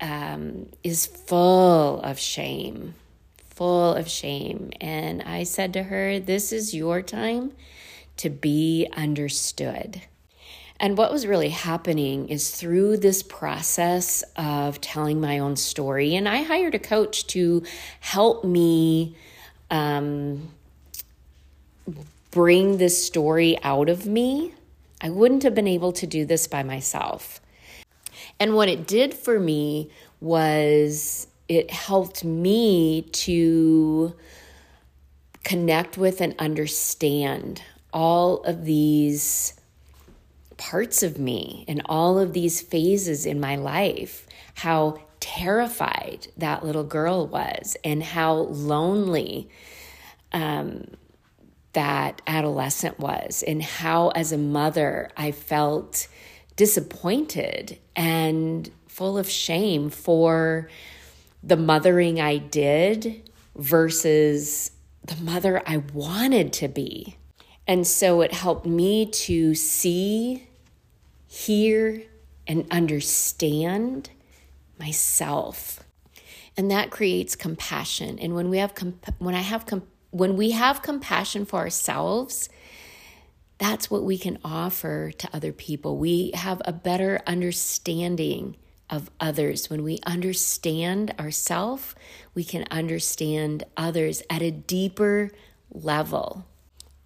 um, 0.00 0.70
is 0.84 1.04
full 1.04 2.00
of 2.00 2.18
shame, 2.18 2.94
full 3.44 3.92
of 3.92 4.08
shame. 4.08 4.70
And 4.80 5.20
I 5.20 5.42
said 5.42 5.74
to 5.74 5.82
her, 5.82 6.18
This 6.18 6.50
is 6.50 6.74
your 6.74 7.02
time 7.02 7.52
to 8.18 8.30
be 8.30 8.88
understood. 8.96 10.02
And 10.78 10.98
what 10.98 11.10
was 11.10 11.26
really 11.26 11.48
happening 11.48 12.28
is 12.28 12.50
through 12.50 12.98
this 12.98 13.22
process 13.22 14.22
of 14.36 14.80
telling 14.80 15.20
my 15.20 15.38
own 15.38 15.56
story, 15.56 16.14
and 16.14 16.28
I 16.28 16.42
hired 16.42 16.74
a 16.74 16.78
coach 16.78 17.26
to 17.28 17.62
help 18.00 18.44
me 18.44 19.16
um, 19.70 20.50
bring 22.30 22.76
this 22.76 23.04
story 23.04 23.58
out 23.62 23.88
of 23.88 24.06
me, 24.06 24.52
I 25.00 25.10
wouldn't 25.10 25.42
have 25.42 25.54
been 25.54 25.66
able 25.66 25.92
to 25.92 26.06
do 26.06 26.24
this 26.24 26.46
by 26.46 26.62
myself. 26.62 27.40
And 28.38 28.54
what 28.54 28.68
it 28.68 28.86
did 28.86 29.14
for 29.14 29.40
me 29.40 29.90
was 30.20 31.26
it 31.48 31.70
helped 31.70 32.24
me 32.24 33.02
to 33.12 34.14
connect 35.44 35.96
with 35.96 36.20
and 36.20 36.34
understand 36.38 37.62
all 37.96 38.42
of 38.42 38.66
these 38.66 39.54
parts 40.58 41.02
of 41.02 41.18
me 41.18 41.64
and 41.66 41.80
all 41.86 42.18
of 42.18 42.34
these 42.34 42.60
phases 42.60 43.24
in 43.24 43.40
my 43.40 43.56
life, 43.56 44.26
how 44.52 45.00
terrified 45.18 46.28
that 46.36 46.62
little 46.62 46.84
girl 46.84 47.26
was, 47.26 47.74
and 47.82 48.02
how 48.02 48.34
lonely 48.34 49.48
um, 50.32 50.86
that 51.72 52.20
adolescent 52.26 52.98
was, 52.98 53.42
and 53.42 53.62
how, 53.62 54.08
as 54.10 54.30
a 54.30 54.36
mother, 54.36 55.10
I 55.16 55.32
felt 55.32 56.06
disappointed 56.54 57.78
and 57.96 58.70
full 58.88 59.16
of 59.16 59.30
shame 59.30 59.88
for 59.88 60.68
the 61.42 61.56
mothering 61.56 62.20
I 62.20 62.36
did 62.36 63.30
versus 63.56 64.70
the 65.02 65.16
mother 65.16 65.62
I 65.66 65.78
wanted 65.78 66.52
to 66.54 66.68
be. 66.68 67.16
And 67.66 67.86
so 67.86 68.20
it 68.20 68.32
helped 68.32 68.66
me 68.66 69.06
to 69.06 69.54
see, 69.54 70.48
hear, 71.26 72.02
and 72.46 72.66
understand 72.70 74.10
myself. 74.78 75.80
And 76.56 76.70
that 76.70 76.90
creates 76.90 77.34
compassion. 77.34 78.18
And 78.18 78.34
when 78.34 78.48
we 78.48 78.58
have 78.58 78.74
comp- 78.74 79.14
when 79.18 79.34
I 79.34 79.40
have 79.40 79.64
when 80.10 80.36
we 80.36 80.52
have 80.52 80.82
compassion 80.82 81.44
for 81.44 81.58
ourselves, 81.58 82.48
that's 83.58 83.90
what 83.90 84.04
we 84.04 84.16
can 84.16 84.38
offer 84.44 85.10
to 85.10 85.28
other 85.32 85.52
people. 85.52 85.96
We 85.98 86.30
have 86.34 86.62
a 86.64 86.72
better 86.72 87.20
understanding 87.26 88.56
of 88.88 89.10
others. 89.18 89.68
When 89.68 89.82
we 89.82 89.98
understand 90.06 91.14
ourselves, 91.18 91.94
we 92.34 92.44
can 92.44 92.64
understand 92.70 93.64
others 93.76 94.22
at 94.30 94.42
a 94.42 94.50
deeper 94.50 95.30
level. 95.70 96.46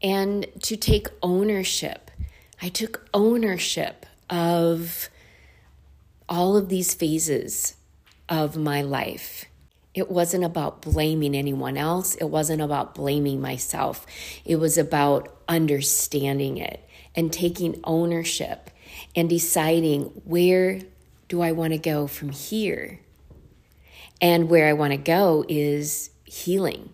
And 0.03 0.47
to 0.63 0.77
take 0.77 1.09
ownership. 1.23 2.11
I 2.63 2.69
took 2.69 3.09
ownership 3.13 4.07
of 4.29 5.09
all 6.29 6.57
of 6.57 6.69
these 6.69 6.95
phases 6.95 7.75
of 8.29 8.57
my 8.57 8.83
life. 8.83 9.47
It 9.95 10.11
wasn't 10.11 10.45
about 10.45 10.83
blaming 10.83 11.35
anyone 11.35 11.77
else. 11.77 12.15
It 12.15 12.31
wasn't 12.31 12.63
about 12.63 12.95
blaming 12.95 13.41
myself. 13.41 14.07
It 14.45 14.57
was 14.57 14.79
about 14.79 15.37
understanding 15.49 16.59
it 16.59 16.87
and 17.17 17.33
taking 17.33 17.81
ownership 17.83 18.71
and 19.17 19.29
deciding 19.29 20.05
where 20.25 20.81
do 21.29 21.41
I 21.41 21.53
want 21.53 21.73
to 21.73 21.79
go 21.79 22.07
from 22.07 22.31
here? 22.31 23.01
And 24.21 24.49
where 24.49 24.69
I 24.69 24.75
want 24.75 24.93
to 24.93 24.99
go 24.99 25.45
is 25.49 26.11
healing 26.25 26.91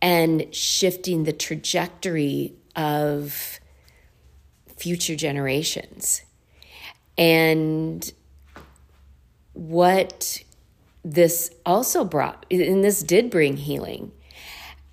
and 0.00 0.54
shifting 0.54 1.24
the 1.24 1.32
trajectory 1.32 2.54
of 2.74 3.60
future 4.76 5.16
generations. 5.16 6.22
And 7.16 8.12
what 9.54 10.42
this 11.02 11.50
also 11.64 12.04
brought, 12.04 12.44
and 12.50 12.84
this 12.84 13.02
did 13.02 13.30
bring 13.30 13.56
healing. 13.56 14.12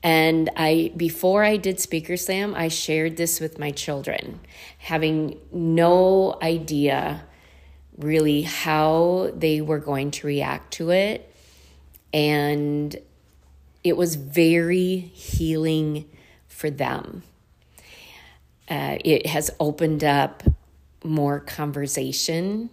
And 0.01 0.49
I, 0.55 0.91
before 0.97 1.43
I 1.43 1.57
did 1.57 1.79
Speaker 1.79 2.17
Slam, 2.17 2.53
I 2.55 2.67
shared 2.67 3.17
this 3.17 3.39
with 3.39 3.57
my 3.57 3.71
children, 3.71 4.41
having 4.77 5.39
no 5.51 6.37
idea 6.41 7.23
really 7.97 8.41
how 8.41 9.31
they 9.35 9.61
were 9.61 9.79
going 9.79 10.11
to 10.11 10.27
react 10.27 10.73
to 10.73 10.91
it. 10.91 11.33
And 12.13 12.95
it 13.83 13.97
was 13.97 14.15
very 14.15 14.97
healing 14.97 16.09
for 16.47 16.69
them. 16.69 17.23
Uh, 18.69 18.97
it 19.03 19.25
has 19.25 19.51
opened 19.59 20.03
up 20.03 20.43
more 21.03 21.39
conversation. 21.39 22.69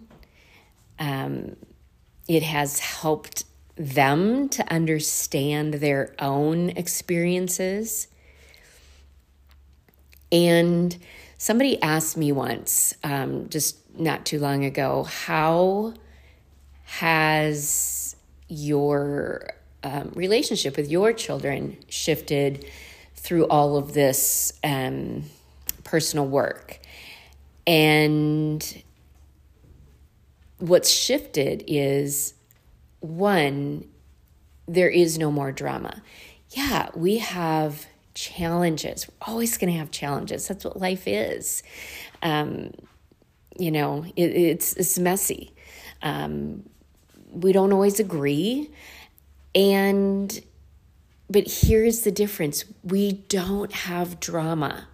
Um, 0.99 1.57
it 2.27 2.43
has 2.43 2.79
helped 2.79 3.43
them 3.75 4.47
to 4.49 4.73
understand 4.73 5.75
their 5.75 6.15
own 6.19 6.69
experiences. 6.69 8.07
And 10.31 10.95
somebody 11.37 11.81
asked 11.81 12.15
me 12.15 12.31
once, 12.31 12.93
um, 13.03 13.49
just 13.49 13.77
not 13.97 14.25
too 14.25 14.39
long 14.39 14.63
ago. 14.63 15.03
How 15.03 15.93
has 16.85 18.15
your 18.47 19.55
um, 19.83 20.11
relationship 20.15 20.77
with 20.77 20.89
your 20.89 21.13
children 21.13 21.77
shifted 21.89 22.65
through 23.15 23.45
all 23.47 23.77
of 23.77 23.93
this 23.93 24.53
um, 24.63 25.23
personal 25.83 26.27
work? 26.27 26.79
And 27.67 28.83
what's 30.57 30.89
shifted 30.89 31.63
is 31.67 32.33
one, 32.99 33.87
there 34.67 34.89
is 34.89 35.17
no 35.17 35.31
more 35.31 35.51
drama. 35.51 36.01
Yeah, 36.51 36.89
we 36.95 37.17
have 37.17 37.85
challenges. 38.13 39.07
We're 39.07 39.31
always 39.33 39.57
going 39.57 39.71
to 39.71 39.79
have 39.79 39.91
challenges. 39.91 40.47
That's 40.47 40.65
what 40.65 40.79
life 40.79 41.07
is. 41.07 41.63
Um, 42.21 42.71
you 43.57 43.71
know, 43.71 44.05
it, 44.15 44.31
it's 44.31 44.73
it's 44.73 44.97
messy. 44.97 45.53
Um, 46.01 46.63
we 47.31 47.53
don't 47.53 47.71
always 47.71 47.99
agree, 47.99 48.69
and 49.53 50.41
but 51.29 51.47
here's 51.47 52.01
the 52.01 52.11
difference: 52.11 52.65
we 52.83 53.13
don't 53.13 53.71
have 53.71 54.19
drama 54.19 54.87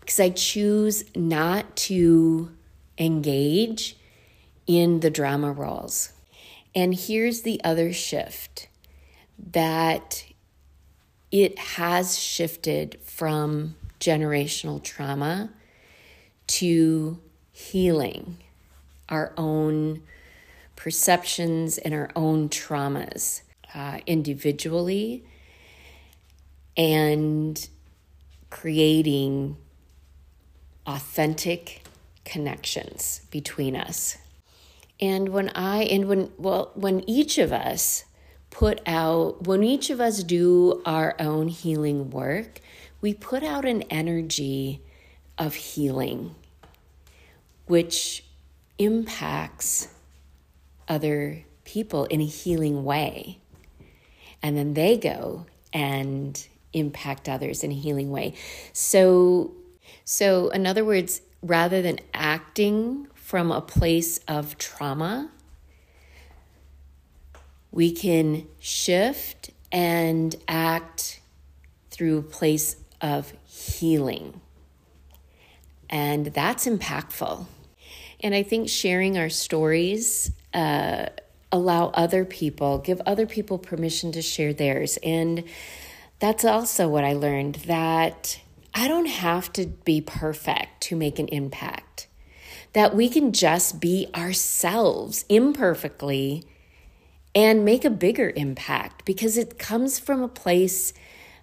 because 0.00 0.20
I 0.20 0.30
choose 0.30 1.04
not 1.16 1.76
to 1.76 2.50
engage 2.98 3.96
in 4.66 5.00
the 5.00 5.10
drama 5.10 5.52
roles. 5.52 6.12
And 6.74 6.94
here's 6.94 7.42
the 7.42 7.60
other 7.64 7.92
shift 7.92 8.68
that 9.38 10.24
it 11.30 11.58
has 11.58 12.18
shifted 12.18 12.98
from 13.02 13.76
generational 13.98 14.82
trauma 14.82 15.50
to 16.46 17.18
healing 17.52 18.36
our 19.08 19.32
own 19.36 20.02
perceptions 20.84 21.78
and 21.78 21.94
our 21.94 22.10
own 22.14 22.46
traumas 22.50 23.40
uh, 23.74 23.98
individually 24.06 25.24
and 26.76 27.70
creating 28.50 29.56
authentic 30.86 31.82
connections 32.26 33.22
between 33.30 33.74
us. 33.74 34.18
And 35.00 35.30
when 35.30 35.48
I, 35.54 35.84
and 35.84 36.06
when, 36.06 36.30
well, 36.36 36.70
when 36.74 37.02
each 37.08 37.38
of 37.38 37.50
us 37.50 38.04
put 38.50 38.82
out, 38.84 39.46
when 39.46 39.62
each 39.64 39.88
of 39.88 40.02
us 40.02 40.22
do 40.22 40.82
our 40.84 41.16
own 41.18 41.48
healing 41.48 42.10
work, 42.10 42.60
we 43.00 43.14
put 43.14 43.42
out 43.42 43.64
an 43.64 43.84
energy 43.84 44.82
of 45.38 45.54
healing 45.54 46.34
which 47.64 48.22
impacts 48.78 49.88
other 50.88 51.44
people 51.64 52.04
in 52.06 52.20
a 52.20 52.26
healing 52.26 52.84
way. 52.84 53.38
And 54.42 54.56
then 54.56 54.74
they 54.74 54.96
go 54.96 55.46
and 55.72 56.46
impact 56.72 57.28
others 57.28 57.64
in 57.64 57.70
a 57.70 57.74
healing 57.74 58.10
way. 58.10 58.34
So 58.72 59.52
so 60.04 60.48
in 60.50 60.66
other 60.66 60.84
words, 60.84 61.22
rather 61.42 61.80
than 61.82 61.98
acting 62.12 63.06
from 63.14 63.50
a 63.50 63.60
place 63.60 64.20
of 64.28 64.58
trauma, 64.58 65.30
we 67.70 67.90
can 67.90 68.46
shift 68.60 69.50
and 69.72 70.36
act 70.46 71.20
through 71.90 72.18
a 72.18 72.22
place 72.22 72.76
of 73.00 73.32
healing. 73.44 74.40
And 75.90 76.26
that's 76.26 76.66
impactful. 76.66 77.46
And 78.20 78.34
I 78.34 78.42
think 78.42 78.68
sharing 78.68 79.18
our 79.18 79.28
stories 79.28 80.30
uh, 80.54 81.06
allow 81.52 81.88
other 81.88 82.24
people, 82.24 82.78
give 82.78 83.00
other 83.04 83.26
people 83.26 83.58
permission 83.58 84.12
to 84.12 84.22
share 84.22 84.52
theirs. 84.52 84.98
And 85.02 85.44
that's 86.20 86.44
also 86.44 86.88
what 86.88 87.04
I 87.04 87.12
learned 87.12 87.56
that 87.66 88.40
I 88.74 88.88
don't 88.88 89.06
have 89.06 89.52
to 89.54 89.66
be 89.66 90.00
perfect 90.00 90.82
to 90.82 90.96
make 90.96 91.18
an 91.18 91.28
impact. 91.28 92.08
That 92.72 92.94
we 92.94 93.08
can 93.08 93.32
just 93.32 93.80
be 93.80 94.08
ourselves 94.14 95.24
imperfectly 95.28 96.44
and 97.34 97.64
make 97.64 97.84
a 97.84 97.90
bigger 97.90 98.32
impact 98.34 99.04
because 99.04 99.36
it 99.36 99.58
comes 99.58 99.98
from 99.98 100.22
a 100.22 100.28
place 100.28 100.92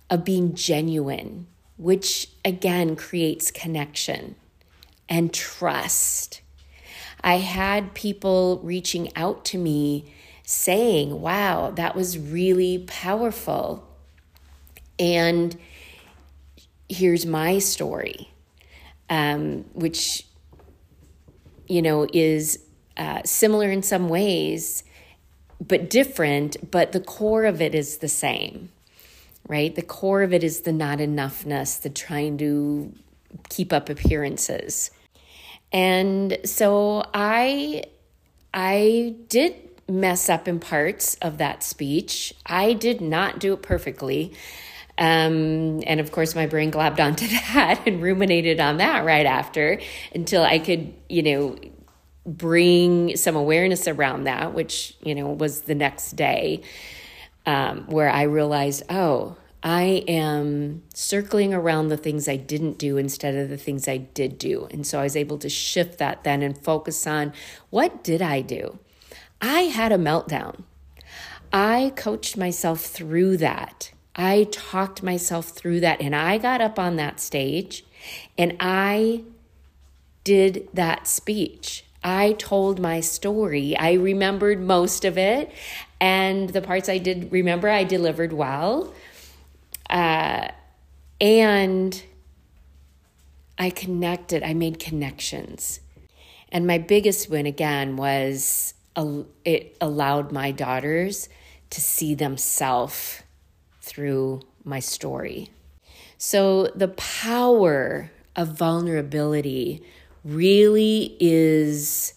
of 0.10 0.26
being 0.26 0.56
genuine 0.56 1.48
which 1.82 2.28
again 2.46 2.96
creates 2.96 3.50
connection 3.50 4.36
and 5.10 5.34
trust. 5.34 6.41
I 7.24 7.38
had 7.38 7.94
people 7.94 8.60
reaching 8.64 9.16
out 9.16 9.46
to 9.46 9.58
me 9.58 10.14
saying, 10.44 11.22
Wow, 11.22 11.72
that 11.72 11.96
was 11.96 12.18
really 12.18 12.80
powerful. 12.88 13.88
And 15.00 15.58
here's 16.90 17.26
my 17.26 17.60
story, 17.60 18.30
um, 19.10 19.66
which, 19.74 20.26
you 21.68 21.82
know, 21.82 22.08
is 22.14 22.60
uh, 22.98 23.22
similar 23.24 23.72
in 23.72 23.82
some 23.82 24.10
ways, 24.10 24.84
but 25.60 25.90
different, 25.90 26.70
but 26.70 26.92
the 26.92 27.00
core 27.00 27.46
of 27.46 27.62
it 27.62 27.74
is 27.74 27.98
the 27.98 28.08
same, 28.08 28.70
right? 29.48 29.74
The 29.74 29.82
core 29.82 30.22
of 30.22 30.34
it 30.34 30.44
is 30.44 30.62
the 30.62 30.74
not 30.74 31.00
enoughness, 31.00 31.82
the 31.82 31.90
trying 31.90 32.38
to 32.40 32.94
keep 33.50 33.72
up 33.72 33.90
appearances. 33.90 34.92
And 35.72 36.38
so 36.46 37.04
I 37.14 37.84
I 38.54 39.16
did 39.30 39.56
mess 39.88 40.30
up 40.30 40.48
in 40.48 40.60
parts 40.60 41.16
of 41.22 41.38
that 41.38 41.64
speech. 41.64 42.34
I 42.46 42.74
did 42.74 43.02
not 43.02 43.40
do 43.40 43.54
it 43.54 43.62
perfectly. 43.62 44.34
Um, 44.98 45.82
and 45.88 46.00
of 46.00 46.12
course, 46.12 46.36
my 46.36 46.48
brain 46.48 46.72
globbed 46.72 47.00
onto 47.00 47.28
that 47.54 47.82
and 47.86 48.02
ruminated 48.02 48.60
on 48.60 48.78
that 48.78 49.06
right 49.06 49.26
after 49.26 49.80
until 50.14 50.44
I 50.44 50.60
could, 50.60 50.94
you 51.10 51.24
know, 51.24 51.58
bring 52.26 53.16
some 53.18 53.36
awareness 53.36 53.88
around 53.88 54.26
that, 54.26 54.54
which, 54.54 54.96
you 55.02 55.16
know, 55.16 55.30
was 55.32 55.62
the 55.62 55.76
next 55.76 56.12
day 56.12 56.62
um, 57.46 57.86
where 57.88 58.10
I 58.10 58.24
realized, 58.24 58.84
oh, 58.90 59.38
I 59.64 60.04
am 60.08 60.82
circling 60.94 61.54
around 61.54 61.90
the 61.90 61.98
things 61.98 62.28
I 62.28 62.36
didn't 62.36 62.80
do 62.80 62.98
instead 62.98 63.36
of 63.36 63.50
the 63.50 63.58
things 63.58 63.88
I 63.88 63.98
did 63.98 64.38
do. 64.40 64.68
And 64.72 64.88
so 64.88 65.00
I 65.00 65.04
was 65.04 65.16
able 65.16 65.38
to 65.40 65.50
shift 65.50 66.00
that 66.00 66.24
then 66.24 66.42
and 66.42 66.58
focus 66.58 67.06
on 67.06 67.34
what 67.70 68.04
did 68.04 68.22
I 68.22 68.42
do? 68.42 68.80
I 69.40 69.62
had 69.62 69.92
a 69.92 69.98
meltdown. 69.98 70.64
I 71.54 71.94
coached 71.96 72.38
myself 72.38 72.82
through 72.82 73.38
that. 73.38 73.92
I 74.16 74.48
talked 74.52 75.04
myself 75.04 75.50
through 75.50 75.82
that 75.82 76.02
and 76.02 76.16
I 76.16 76.38
got 76.38 76.62
up 76.62 76.80
on 76.80 76.96
that 76.96 77.20
stage 77.20 77.86
and 78.38 78.56
I 78.60 79.24
did 80.24 80.68
that 80.74 81.08
speech. 81.08 81.86
I 82.04 82.34
told 82.34 82.80
my 82.80 83.00
story. 83.00 83.78
I 83.78 83.94
remembered 83.94 84.60
most 84.60 85.06
of 85.06 85.18
it 85.18 85.52
and 86.00 86.50
the 86.50 86.62
parts 86.62 86.90
I 86.90 86.98
did 86.98 87.32
remember 87.32 87.70
I 87.70 87.84
delivered 87.84 88.34
well. 88.34 88.94
Uh, 89.92 90.48
and 91.20 92.04
I 93.60 93.70
connected, 93.70 94.42
I 94.42 94.54
made 94.54 94.80
connections. 94.80 95.82
And 96.50 96.66
my 96.66 96.78
biggest 96.78 97.30
win 97.30 97.46
again 97.46 97.98
was 97.98 98.74
it 99.46 99.78
allowed 99.80 100.32
my 100.32 100.52
daughters 100.52 101.30
to 101.70 101.80
see 101.80 102.16
themselves 102.16 103.22
through 103.82 104.42
my 104.64 104.80
story. 104.80 105.50
So 106.18 106.68
the 106.76 106.90
power 106.90 108.12
of 108.36 108.50
vulnerability 108.50 109.82
really 110.24 111.16
is 111.20 112.14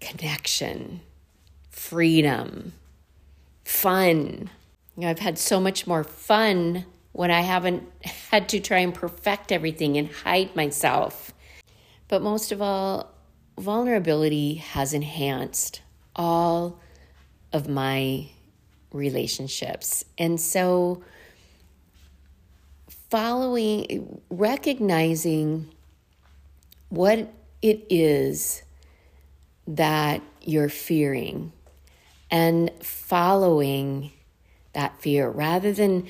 connection, 0.00 1.00
freedom, 1.70 2.72
fun. 3.64 4.50
You 4.98 5.04
know, 5.04 5.10
I've 5.10 5.20
had 5.20 5.38
so 5.38 5.60
much 5.60 5.86
more 5.86 6.02
fun 6.02 6.84
when 7.12 7.30
I 7.30 7.42
haven't 7.42 7.84
had 8.32 8.48
to 8.48 8.58
try 8.58 8.78
and 8.78 8.92
perfect 8.92 9.52
everything 9.52 9.96
and 9.96 10.10
hide 10.10 10.56
myself. 10.56 11.32
But 12.08 12.20
most 12.20 12.50
of 12.50 12.60
all, 12.60 13.14
vulnerability 13.56 14.54
has 14.54 14.92
enhanced 14.92 15.82
all 16.16 16.80
of 17.52 17.68
my 17.68 18.26
relationships. 18.92 20.04
And 20.18 20.40
so, 20.40 21.04
following, 23.08 24.20
recognizing 24.30 25.72
what 26.88 27.32
it 27.62 27.86
is 27.88 28.64
that 29.68 30.22
you're 30.42 30.68
fearing 30.68 31.52
and 32.32 32.72
following 32.82 34.10
that 34.78 35.00
fear 35.00 35.28
rather 35.28 35.72
than 35.72 36.06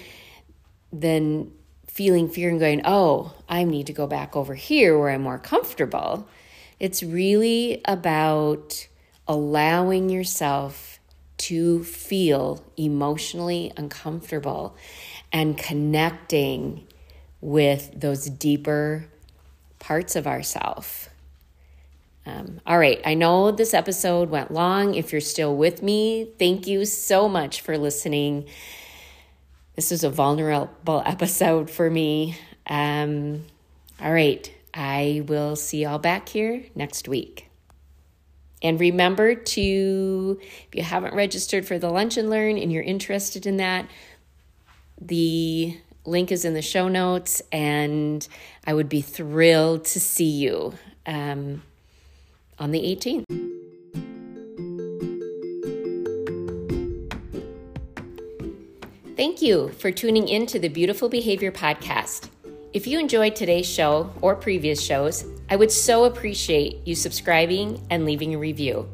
than 0.92 1.50
feeling 1.86 2.28
fear 2.28 2.50
and 2.50 2.60
going 2.60 2.82
oh 2.84 3.32
i 3.48 3.64
need 3.64 3.86
to 3.86 3.92
go 3.92 4.06
back 4.06 4.36
over 4.36 4.54
here 4.54 4.98
where 4.98 5.10
i'm 5.10 5.22
more 5.22 5.38
comfortable 5.38 6.28
it's 6.78 7.02
really 7.02 7.80
about 7.86 8.86
allowing 9.26 10.08
yourself 10.08 10.98
to 11.38 11.82
feel 11.84 12.62
emotionally 12.76 13.72
uncomfortable 13.76 14.76
and 15.32 15.56
connecting 15.56 16.86
with 17.40 17.98
those 17.98 18.26
deeper 18.26 19.06
parts 19.78 20.16
of 20.16 20.26
ourself. 20.26 21.07
Um, 22.28 22.60
all 22.66 22.78
right, 22.78 23.00
I 23.06 23.14
know 23.14 23.50
this 23.50 23.72
episode 23.72 24.28
went 24.28 24.50
long. 24.50 24.94
If 24.94 25.12
you're 25.12 25.20
still 25.20 25.56
with 25.56 25.82
me, 25.82 26.30
thank 26.38 26.66
you 26.66 26.84
so 26.84 27.26
much 27.26 27.62
for 27.62 27.78
listening. 27.78 28.46
This 29.76 29.90
is 29.90 30.04
a 30.04 30.10
vulnerable 30.10 31.02
episode 31.06 31.70
for 31.70 31.88
me. 31.88 32.36
Um, 32.66 33.46
all 33.98 34.12
right, 34.12 34.52
I 34.74 35.22
will 35.26 35.56
see 35.56 35.84
y'all 35.84 35.98
back 35.98 36.28
here 36.28 36.64
next 36.74 37.08
week. 37.08 37.48
And 38.60 38.78
remember 38.78 39.34
to, 39.34 40.38
if 40.42 40.74
you 40.74 40.82
haven't 40.82 41.14
registered 41.14 41.66
for 41.66 41.78
the 41.78 41.88
Lunch 41.88 42.18
and 42.18 42.28
Learn 42.28 42.58
and 42.58 42.70
you're 42.70 42.82
interested 42.82 43.46
in 43.46 43.56
that, 43.56 43.88
the 45.00 45.78
link 46.04 46.30
is 46.30 46.44
in 46.44 46.52
the 46.52 46.62
show 46.62 46.88
notes, 46.88 47.40
and 47.52 48.26
I 48.66 48.74
would 48.74 48.90
be 48.90 49.00
thrilled 49.00 49.86
to 49.86 50.00
see 50.00 50.30
you 50.30 50.74
um, 51.06 51.62
on 52.58 52.70
the 52.70 52.80
18th. 52.80 53.24
Thank 59.16 59.42
you 59.42 59.70
for 59.78 59.90
tuning 59.90 60.28
in 60.28 60.46
to 60.46 60.58
the 60.58 60.68
Beautiful 60.68 61.08
Behavior 61.08 61.50
Podcast. 61.50 62.28
If 62.72 62.86
you 62.86 63.00
enjoyed 63.00 63.34
today's 63.34 63.66
show 63.66 64.12
or 64.20 64.36
previous 64.36 64.80
shows, 64.80 65.24
I 65.50 65.56
would 65.56 65.72
so 65.72 66.04
appreciate 66.04 66.86
you 66.86 66.94
subscribing 66.94 67.84
and 67.90 68.04
leaving 68.04 68.34
a 68.34 68.38
review. 68.38 68.88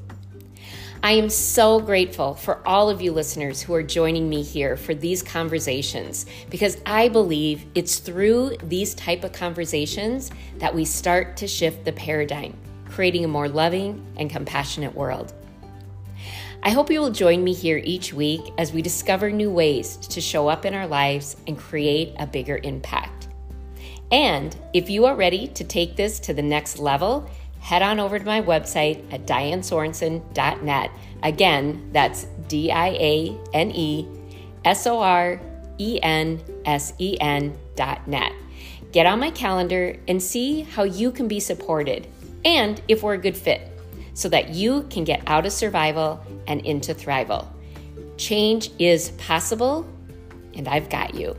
I 1.03 1.13
am 1.13 1.29
so 1.29 1.81
grateful 1.81 2.33
for 2.33 2.67
all 2.67 2.89
of 2.89 3.03
you 3.03 3.13
listeners 3.13 3.61
who 3.61 3.75
are 3.75 3.83
joining 3.83 4.27
me 4.31 4.43
here 4.43 4.79
for 4.79 4.95
these 4.95 5.23
conversations 5.23 6.25
because 6.49 6.81
I 6.87 7.09
believe 7.09 7.67
it's 7.75 7.99
through 7.99 8.57
these 8.63 8.95
type 8.95 9.25
of 9.25 9.33
conversations 9.33 10.31
that 10.61 10.75
we 10.75 10.87
start 10.87 11.37
to 11.37 11.47
shift 11.47 11.85
the 11.85 11.93
paradigm, 11.93 12.57
creating 12.95 13.25
a 13.25 13.29
more 13.29 13.49
loving 13.49 14.07
and 14.17 14.31
compassionate 14.31 14.95
world. 14.95 15.35
I 16.63 16.71
hope 16.71 16.91
you 16.91 17.01
will 17.01 17.11
join 17.11 17.43
me 17.43 17.53
here 17.53 17.83
each 17.83 18.15
week 18.15 18.41
as 18.57 18.73
we 18.73 18.83
discover 18.83 19.31
new 19.31 19.51
ways 19.51 19.97
to 19.97 20.21
show 20.21 20.47
up 20.47 20.65
in 20.65 20.75
our 20.75 20.87
lives 20.87 21.37
and 21.49 21.59
create 21.59 22.15
a 22.21 22.27
bigger 22.27 22.61
impact. 22.63 23.29
And 24.13 24.57
if 24.73 24.89
you 24.89 25.07
are 25.07 25.17
ready 25.17 25.49
to 25.49 25.65
take 25.65 25.97
this 25.97 26.21
to 26.21 26.33
the 26.33 26.43
next 26.43 26.79
level, 26.79 27.29
head 27.59 27.83
on 27.83 27.99
over 27.99 28.17
to 28.17 28.25
my 28.25 28.41
website 28.41 29.13
at 29.13 29.27
dianesorensen.net. 29.27 30.91
Again, 31.25 31.91
that's 31.93 32.25
D 32.47 32.71
I 32.71 32.89
A 32.91 33.39
N 33.53 33.73
E 33.73 34.07
S 34.65 34.87
O 34.87 35.01
R 35.01 35.41
E 35.79 35.99
N 36.01 36.41
S 36.65 36.95
E 36.99 37.19
N 37.21 37.59
dot 37.75 38.07
net. 38.07 38.33
Get 38.93 39.07
on 39.07 39.19
my 39.19 39.33
calendar 39.33 39.97
and 40.07 40.23
see 40.23 40.63
how 40.63 40.85
you 40.85 41.11
can 41.11 41.27
be 41.27 41.41
supported 41.41 42.07
and 42.45 42.81
if 42.89 43.03
we're 43.03 43.15
a 43.15 43.19
good 43.19 43.37
fit 43.37 43.71
so 44.15 44.29
that 44.29 44.51
you 44.51 44.85
can 44.85 45.05
get 45.05 45.23
out 45.27 45.45
of 45.45 45.53
survival 45.53 46.25
and 46.47 46.65
into 46.65 46.95
thrival. 46.95 47.49
Change 48.17 48.71
is 48.79 49.11
possible, 49.13 49.87
and 50.55 50.69
I've 50.69 50.89
got 50.89 51.15
you. 51.15 51.37